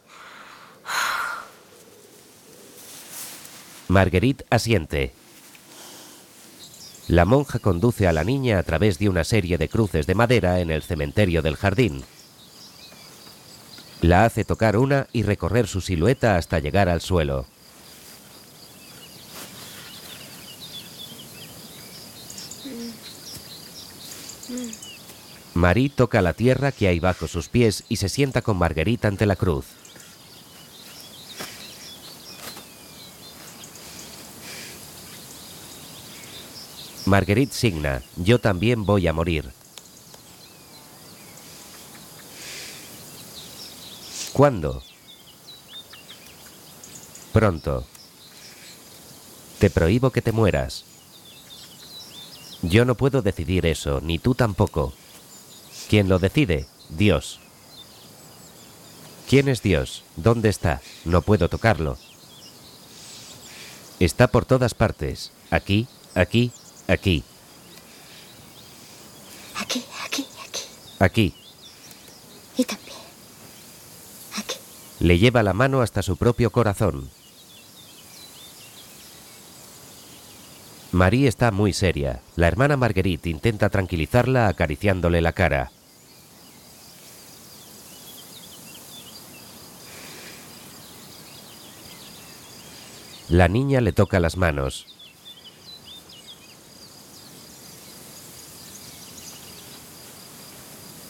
[3.87, 5.13] Marguerite asiente.
[7.07, 10.59] La monja conduce a la niña a través de una serie de cruces de madera
[10.59, 12.03] en el cementerio del jardín.
[14.01, 17.45] La hace tocar una y recorrer su silueta hasta llegar al suelo.
[25.56, 29.26] Marie toca la tierra que hay bajo sus pies y se sienta con Marguerite ante
[29.26, 29.65] la cruz.
[37.06, 39.53] Marguerite signa, yo también voy a morir.
[44.34, 44.84] ¿Cuándo?
[47.32, 47.88] Pronto.
[49.60, 50.84] Te prohíbo que te mueras.
[52.61, 54.94] Yo no puedo decidir eso, ni tú tampoco.
[55.90, 56.66] ¿Quién lo decide?
[56.90, 57.40] Dios.
[59.30, 60.03] ¿Quién es Dios?
[60.16, 60.82] ¿Dónde está?
[61.03, 61.98] No puedo tocarlo.
[63.99, 65.32] Está por todas partes.
[65.52, 66.52] Aquí, aquí,
[66.88, 67.24] aquí,
[69.57, 70.62] Aquí, aquí, aquí.
[70.99, 71.34] aquí.
[72.57, 72.98] Y también.
[74.36, 74.56] Aquí.
[74.99, 77.10] Le lleva la mano hasta su propio corazón.
[80.91, 82.22] Marie está muy seria.
[82.36, 85.72] La hermana Marguerite intenta tranquilizarla acariciándole la cara.
[93.30, 94.85] La niña le toca las manos.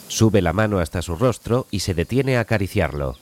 [0.08, 3.16] Sube la mano hasta su rostro y se detiene a acariciarlo.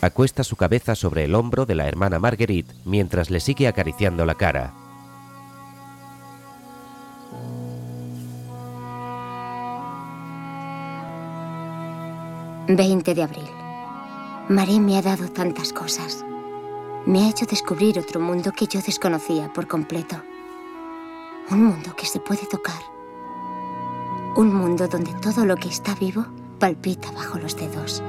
[0.00, 4.34] 'Acuesta su cabeza sobre el hombro de la hermana Marguerite mientras le sigue acariciando la
[4.34, 4.83] cara.
[12.76, 13.50] 20 de abril.
[14.48, 16.24] Marie me ha dado tantas cosas.
[17.06, 20.16] Me ha hecho descubrir otro mundo que yo desconocía por completo.
[21.50, 22.80] Un mundo que se puede tocar.
[24.36, 26.26] Un mundo donde todo lo que está vivo
[26.58, 28.02] palpita bajo los dedos.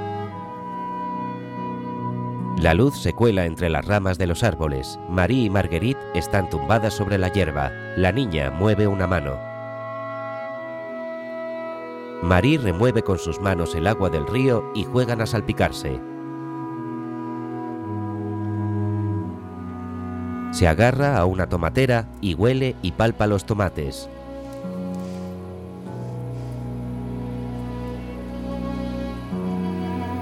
[2.58, 4.98] La luz se cuela entre las ramas de los árboles.
[5.10, 7.70] Marie y Marguerite están tumbadas sobre la hierba.
[7.98, 9.55] La niña mueve una mano.
[12.24, 16.00] Marie remueve con sus manos el agua del río y juegan a salpicarse.
[20.52, 24.10] Se agarra a una tomatera y huele y palpa los tomates.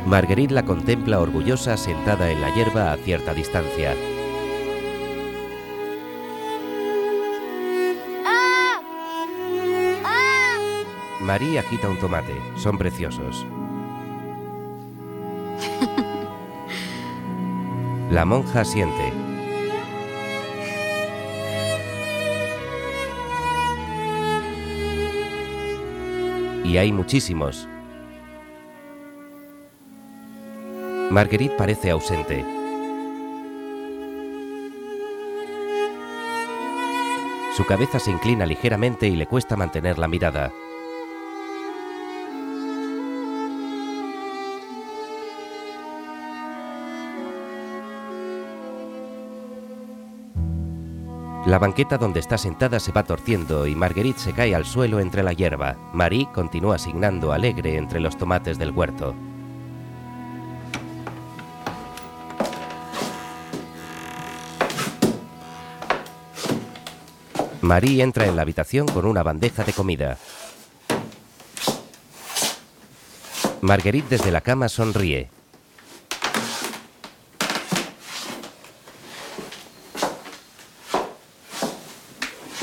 [0.08, 3.96] Marguerite la contempla orgullosa sentada en la hierba a cierta distancia.
[11.34, 12.40] María agita un tomate.
[12.58, 13.44] Son preciosos.
[18.12, 19.12] La monja siente.
[26.64, 27.68] Y hay muchísimos.
[31.10, 32.46] Marguerite parece ausente.
[37.58, 40.52] Su cabeza se inclina ligeramente y le cuesta mantener la mirada.
[51.54, 55.22] La banqueta donde está sentada se va torciendo y Marguerite se cae al suelo entre
[55.22, 55.78] la hierba.
[55.94, 59.14] Marie continúa asignando alegre entre los tomates del huerto.
[67.62, 70.18] Marie entra en la habitación con una bandeja de comida.
[73.62, 75.30] Marguerite desde la cama sonríe.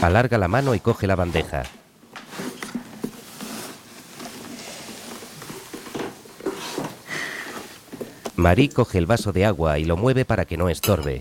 [0.02, 1.64] Alarga la mano y coge la bandeja.
[8.36, 11.20] Marie coge el vaso de agua y lo mueve para que no estorbe.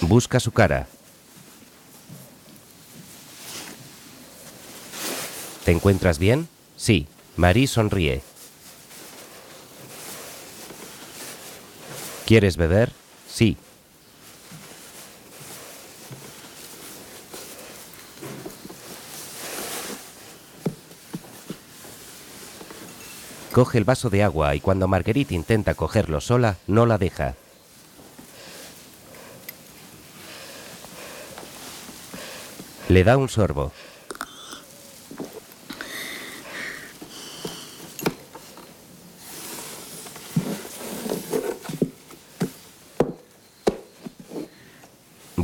[0.00, 0.88] Busca su cara.
[5.64, 6.48] ¿Te encuentras bien?
[6.76, 7.06] Sí.
[7.36, 8.22] Marie sonríe.
[12.26, 12.92] ¿Quieres beber?
[13.28, 13.56] Sí.
[23.52, 27.34] Coge el vaso de agua y cuando Marguerite intenta cogerlo sola, no la deja.
[32.88, 33.72] Le da un sorbo.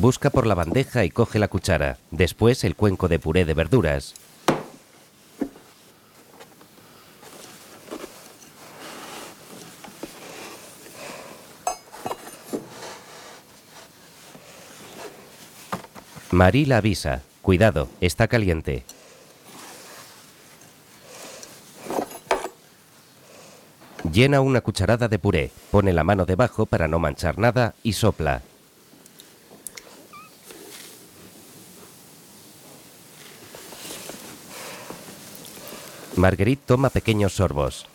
[0.09, 4.15] Busca por la bandeja y coge la cuchara, después el cuenco de puré de verduras.
[16.31, 17.21] Marie la avisa.
[17.43, 18.85] Cuidado, está caliente.
[24.11, 28.41] Llena una cucharada de puré, pone la mano debajo para no manchar nada y sopla.
[36.19, 37.87] Marguerite toma pequeños sorbos.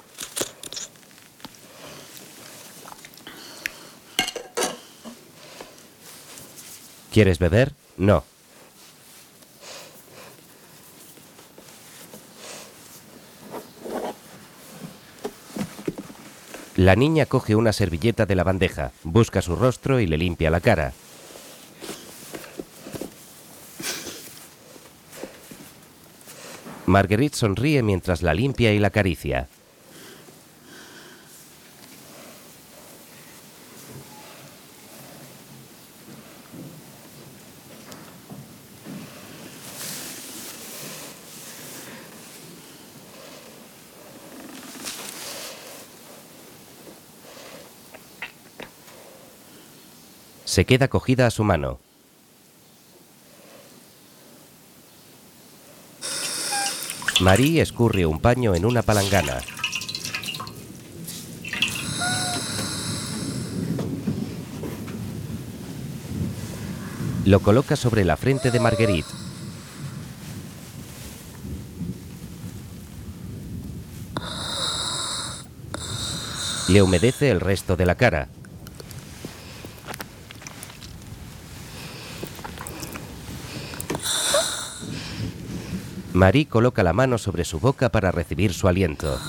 [7.11, 7.73] ¿Quieres beber?
[7.97, 8.23] No.
[16.75, 20.59] La niña coge una servilleta de la bandeja, busca su rostro y le limpia la
[20.59, 20.93] cara.
[26.93, 29.47] Marguerite sonríe mientras la limpia y la acaricia.
[50.45, 51.82] Se queda cogida a su mano.
[57.23, 59.39] Marie escurre un paño en una palangana.
[67.23, 69.07] Lo coloca sobre la frente de Marguerite.
[76.67, 78.27] Le humedece el resto de la cara.
[86.13, 89.19] Marie coloca la mano sobre su boca para recibir su aliento.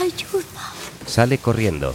[0.00, 0.72] Ayuda.
[1.06, 1.94] Sale corriendo.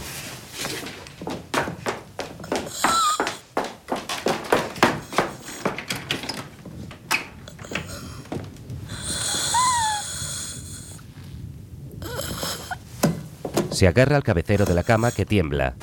[13.70, 15.74] Se agarra al cabecero de la cama que tiembla.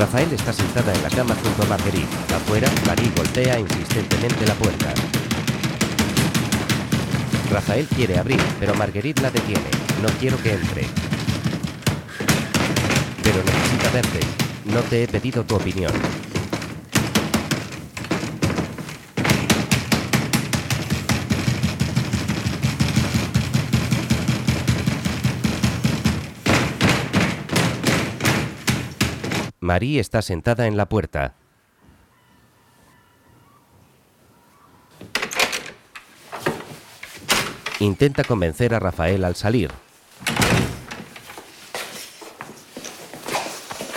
[0.00, 2.08] Rafael está sentada en la cama junto a Marguerite.
[2.34, 4.94] Afuera, Marie golpea insistentemente la puerta.
[7.52, 9.68] Rafael quiere abrir, pero Marguerite la detiene.
[10.00, 10.86] No quiero que entre.
[13.22, 14.20] Pero necesita verte.
[14.72, 15.92] No te he pedido tu opinión.
[29.70, 31.34] Marie está sentada en la puerta.
[37.78, 39.70] Intenta convencer a Rafael al salir.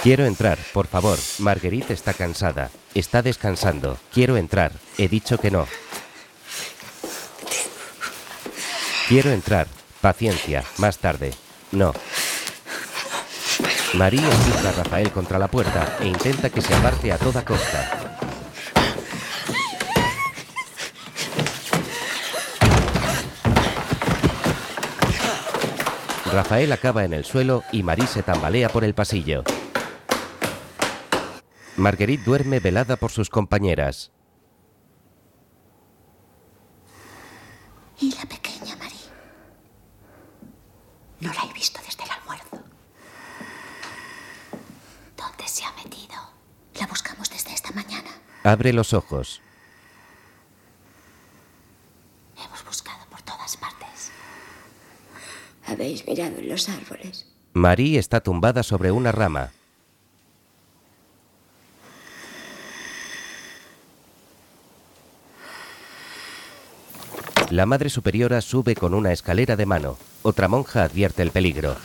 [0.04, 1.18] Quiero entrar, por favor.
[1.40, 2.70] Marguerite está cansada.
[2.94, 3.98] Está descansando.
[4.14, 4.74] Quiero entrar.
[5.00, 5.66] He dicho que no.
[9.08, 9.66] Quiero entrar.
[10.02, 10.64] Paciencia.
[10.78, 11.34] Más tarde.
[11.72, 11.94] No.
[13.94, 18.00] María empuja a Rafael contra la puerta e intenta que se aparte a toda costa.
[26.34, 29.44] Rafael acaba en el suelo y Marie se tambalea por el pasillo.
[31.78, 34.12] Marguerite duerme velada por sus compañeras.
[38.00, 38.98] ¿Y la pequeña Marie?
[41.20, 42.64] No la he visto desde el almuerzo.
[45.16, 46.16] ¿Dónde se ha metido?
[46.80, 48.10] La buscamos desde esta mañana.
[48.44, 49.42] Abre los ojos.
[52.38, 54.12] Hemos buscado por todas partes.
[55.66, 57.26] ¿Habéis mirado en los árboles?
[57.54, 59.52] Marie está tumbada sobre una rama.
[67.50, 69.98] La Madre Superiora sube con una escalera de mano.
[70.24, 71.78] Otra monja advierte el peligro.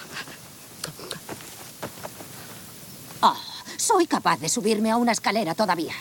[3.21, 3.37] Oh,
[3.77, 5.93] soy capaz de subirme a una escalera todavía.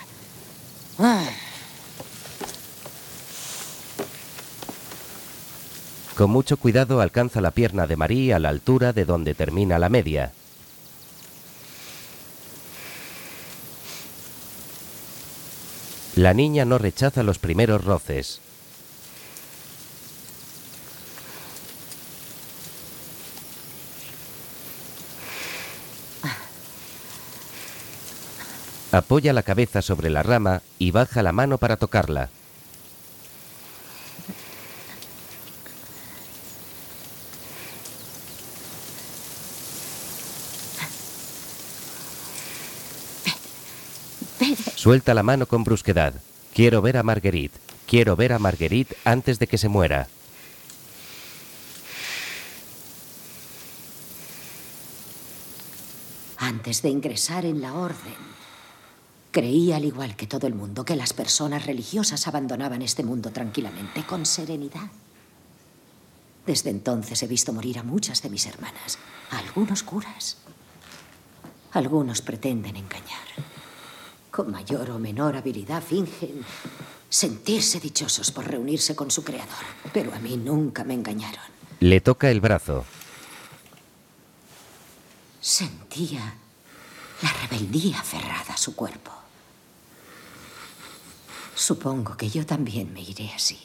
[6.15, 9.89] Con mucho cuidado alcanza la pierna de Marie a la altura de donde termina la
[9.89, 10.33] media.
[16.15, 18.41] La niña no rechaza los primeros roces.
[28.91, 32.29] Apoya la cabeza sobre la rama y baja la mano para tocarla.
[44.75, 46.13] Suelta la mano con brusquedad.
[46.53, 47.59] Quiero ver a Marguerite.
[47.87, 50.07] Quiero ver a Marguerite antes de que se muera.
[56.37, 58.36] Antes de ingresar en la orden,
[59.37, 64.03] creí, al igual que todo el mundo, que las personas religiosas abandonaban este mundo tranquilamente,
[64.03, 64.89] con serenidad.
[66.47, 68.97] Desde entonces he visto morir a muchas de mis hermanas,
[69.29, 70.37] a algunos curas.
[71.73, 73.27] Algunos pretenden engañar.
[74.31, 76.43] Con mayor o menor habilidad fingen
[77.07, 79.65] sentirse dichosos por reunirse con su creador.
[79.93, 81.45] Pero a mí nunca me engañaron.
[81.79, 82.85] Le toca el brazo.
[85.39, 86.33] Sentía
[87.21, 89.26] la rebeldía aferrada a su cuerpo.
[91.57, 93.59] Supongo que yo también me iré así.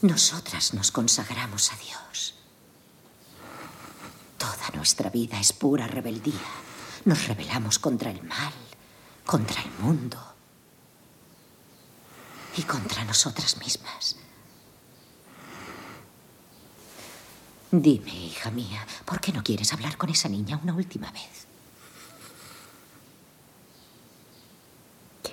[0.00, 2.34] Nosotras nos consagramos a Dios.
[4.36, 6.34] Toda nuestra vida es pura rebeldía.
[7.04, 8.52] Nos rebelamos contra el mal,
[9.24, 10.18] contra el mundo
[12.56, 14.16] y contra nosotras mismas.
[17.70, 21.51] Dime, hija mía, ¿por qué no quieres hablar con esa niña una última vez?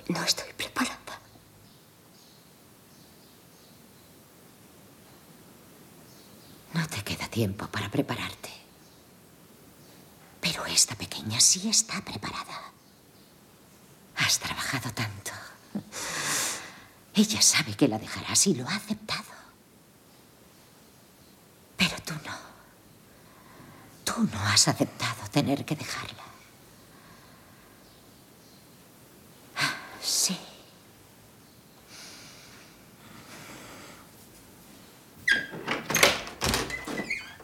[0.08, 1.20] No estoy preparada.
[6.74, 8.50] No te queda tiempo para prepararte.
[10.40, 12.72] Pero esta pequeña sí está preparada.
[14.16, 15.30] Has trabajado tanto.
[17.14, 19.32] Ella sabe que la dejarás y lo ha aceptado.
[21.76, 22.38] Pero tú no.
[24.04, 26.29] Tú no has aceptado tener que dejarla.
[30.02, 30.36] Sí.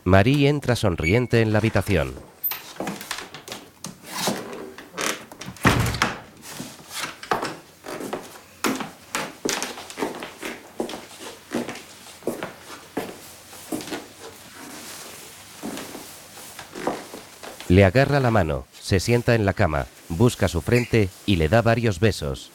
[0.05, 2.15] Marie entra sonriente en la habitación.
[17.69, 21.61] Le agarra la mano, se sienta en la cama, busca su frente y le da
[21.61, 22.53] varios besos.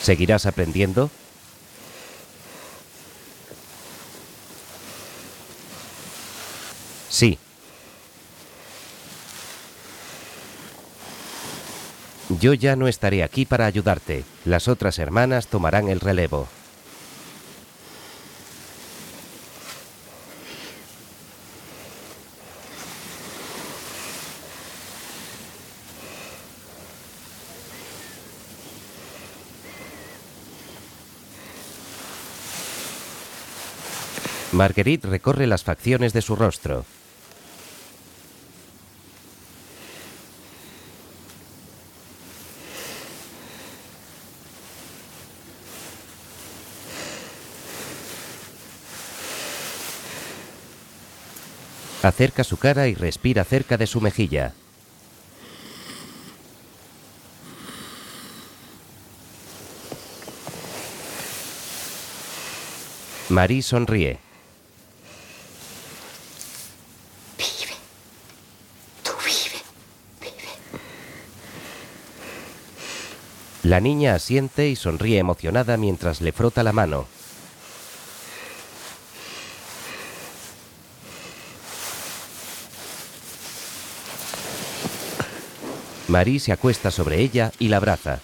[0.00, 1.10] ¿Seguirás aprendiendo?
[7.14, 7.38] Sí.
[12.40, 14.24] Yo ya no estaré aquí para ayudarte.
[14.44, 16.48] Las otras hermanas tomarán el relevo.
[34.52, 36.84] Marguerite recorre las facciones de su rostro.
[52.04, 54.52] Acerca su cara y respira cerca de su mejilla.
[63.30, 64.18] Marie sonríe.
[67.38, 67.72] Vive.
[69.02, 69.62] Tú vive.
[73.62, 77.13] La niña asiente y sonríe emocionada mientras le frota la mano.
[86.14, 88.20] Marie se acuesta sobre ella y la abraza.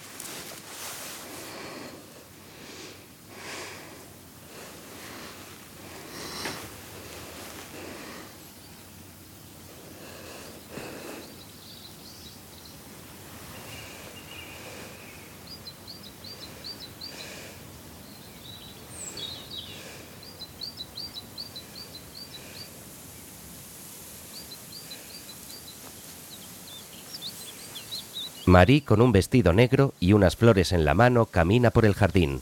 [28.51, 32.40] Marie, con un vestido negro y unas flores en la mano, camina por el jardín.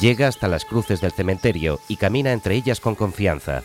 [0.00, 3.62] Llega hasta las cruces del cementerio y camina entre ellas con confianza.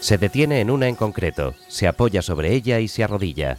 [0.00, 3.58] Se detiene en una en concreto, se apoya sobre ella y se arrodilla.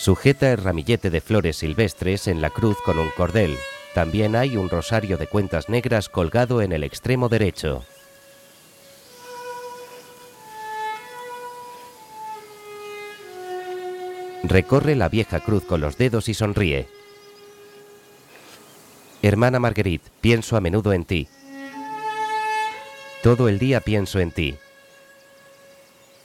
[0.00, 3.58] Sujeta el ramillete de flores silvestres en la cruz con un cordel.
[3.92, 7.84] También hay un rosario de cuentas negras colgado en el extremo derecho.
[14.42, 16.88] Recorre la vieja cruz con los dedos y sonríe.
[19.20, 21.28] Hermana Marguerite, pienso a menudo en ti.
[23.22, 24.56] Todo el día pienso en ti.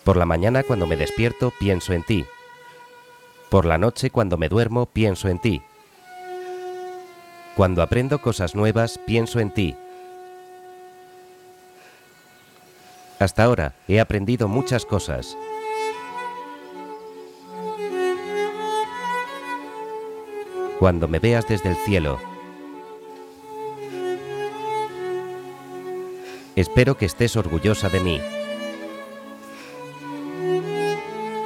[0.06, 2.26] Por la mañana cuando me despierto pienso en ti.
[3.56, 5.62] Por la noche cuando me duermo pienso en ti.
[7.56, 9.78] Cuando aprendo cosas nuevas pienso en ti.
[13.18, 15.38] Hasta ahora he aprendido muchas cosas.
[20.78, 22.20] Cuando me veas desde el cielo,
[26.58, 28.22] espero que estés orgullosa de mí.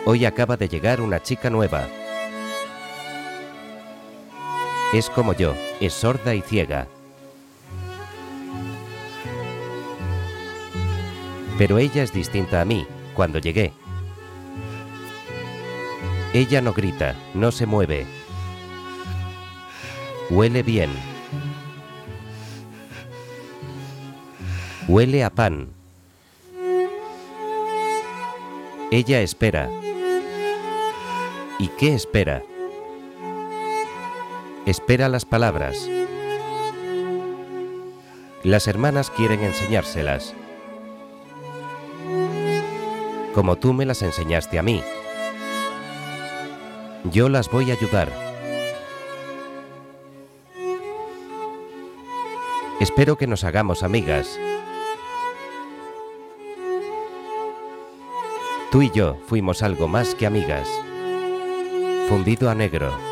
[0.07, 1.87] Hoy acaba de llegar una chica nueva.
[4.91, 6.87] Es como yo, es sorda y ciega.
[11.59, 13.71] Pero ella es distinta a mí cuando llegué.
[16.33, 18.07] Ella no grita, no se mueve.
[20.31, 20.89] Huele bien.
[24.87, 25.69] Huele a pan.
[28.89, 29.69] Ella espera.
[31.59, 32.41] ¿Y qué espera?
[34.69, 35.89] Espera las palabras.
[38.43, 40.35] Las hermanas quieren enseñárselas.
[43.33, 44.83] Como tú me las enseñaste a mí.
[47.05, 48.13] Yo las voy a ayudar.
[52.79, 54.39] Espero que nos hagamos amigas.
[58.69, 60.69] Tú y yo fuimos algo más que amigas
[62.07, 63.08] fundido a negro.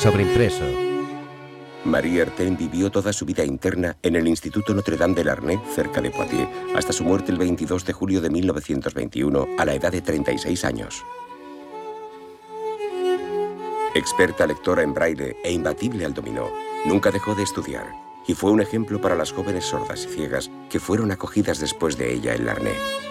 [0.00, 0.64] Sobreimpreso.
[1.84, 6.00] Marie Erten vivió toda su vida interna en el Instituto Notre Dame de Larnay, cerca
[6.00, 10.00] de Poitiers, hasta su muerte el 22 de julio de 1921, a la edad de
[10.00, 11.04] 36 años.
[13.94, 16.48] Experta lectora en braille e imbatible al dominó,
[16.86, 17.92] nunca dejó de estudiar
[18.26, 22.14] y fue un ejemplo para las jóvenes sordas y ciegas que fueron acogidas después de
[22.14, 23.09] ella en Larnay.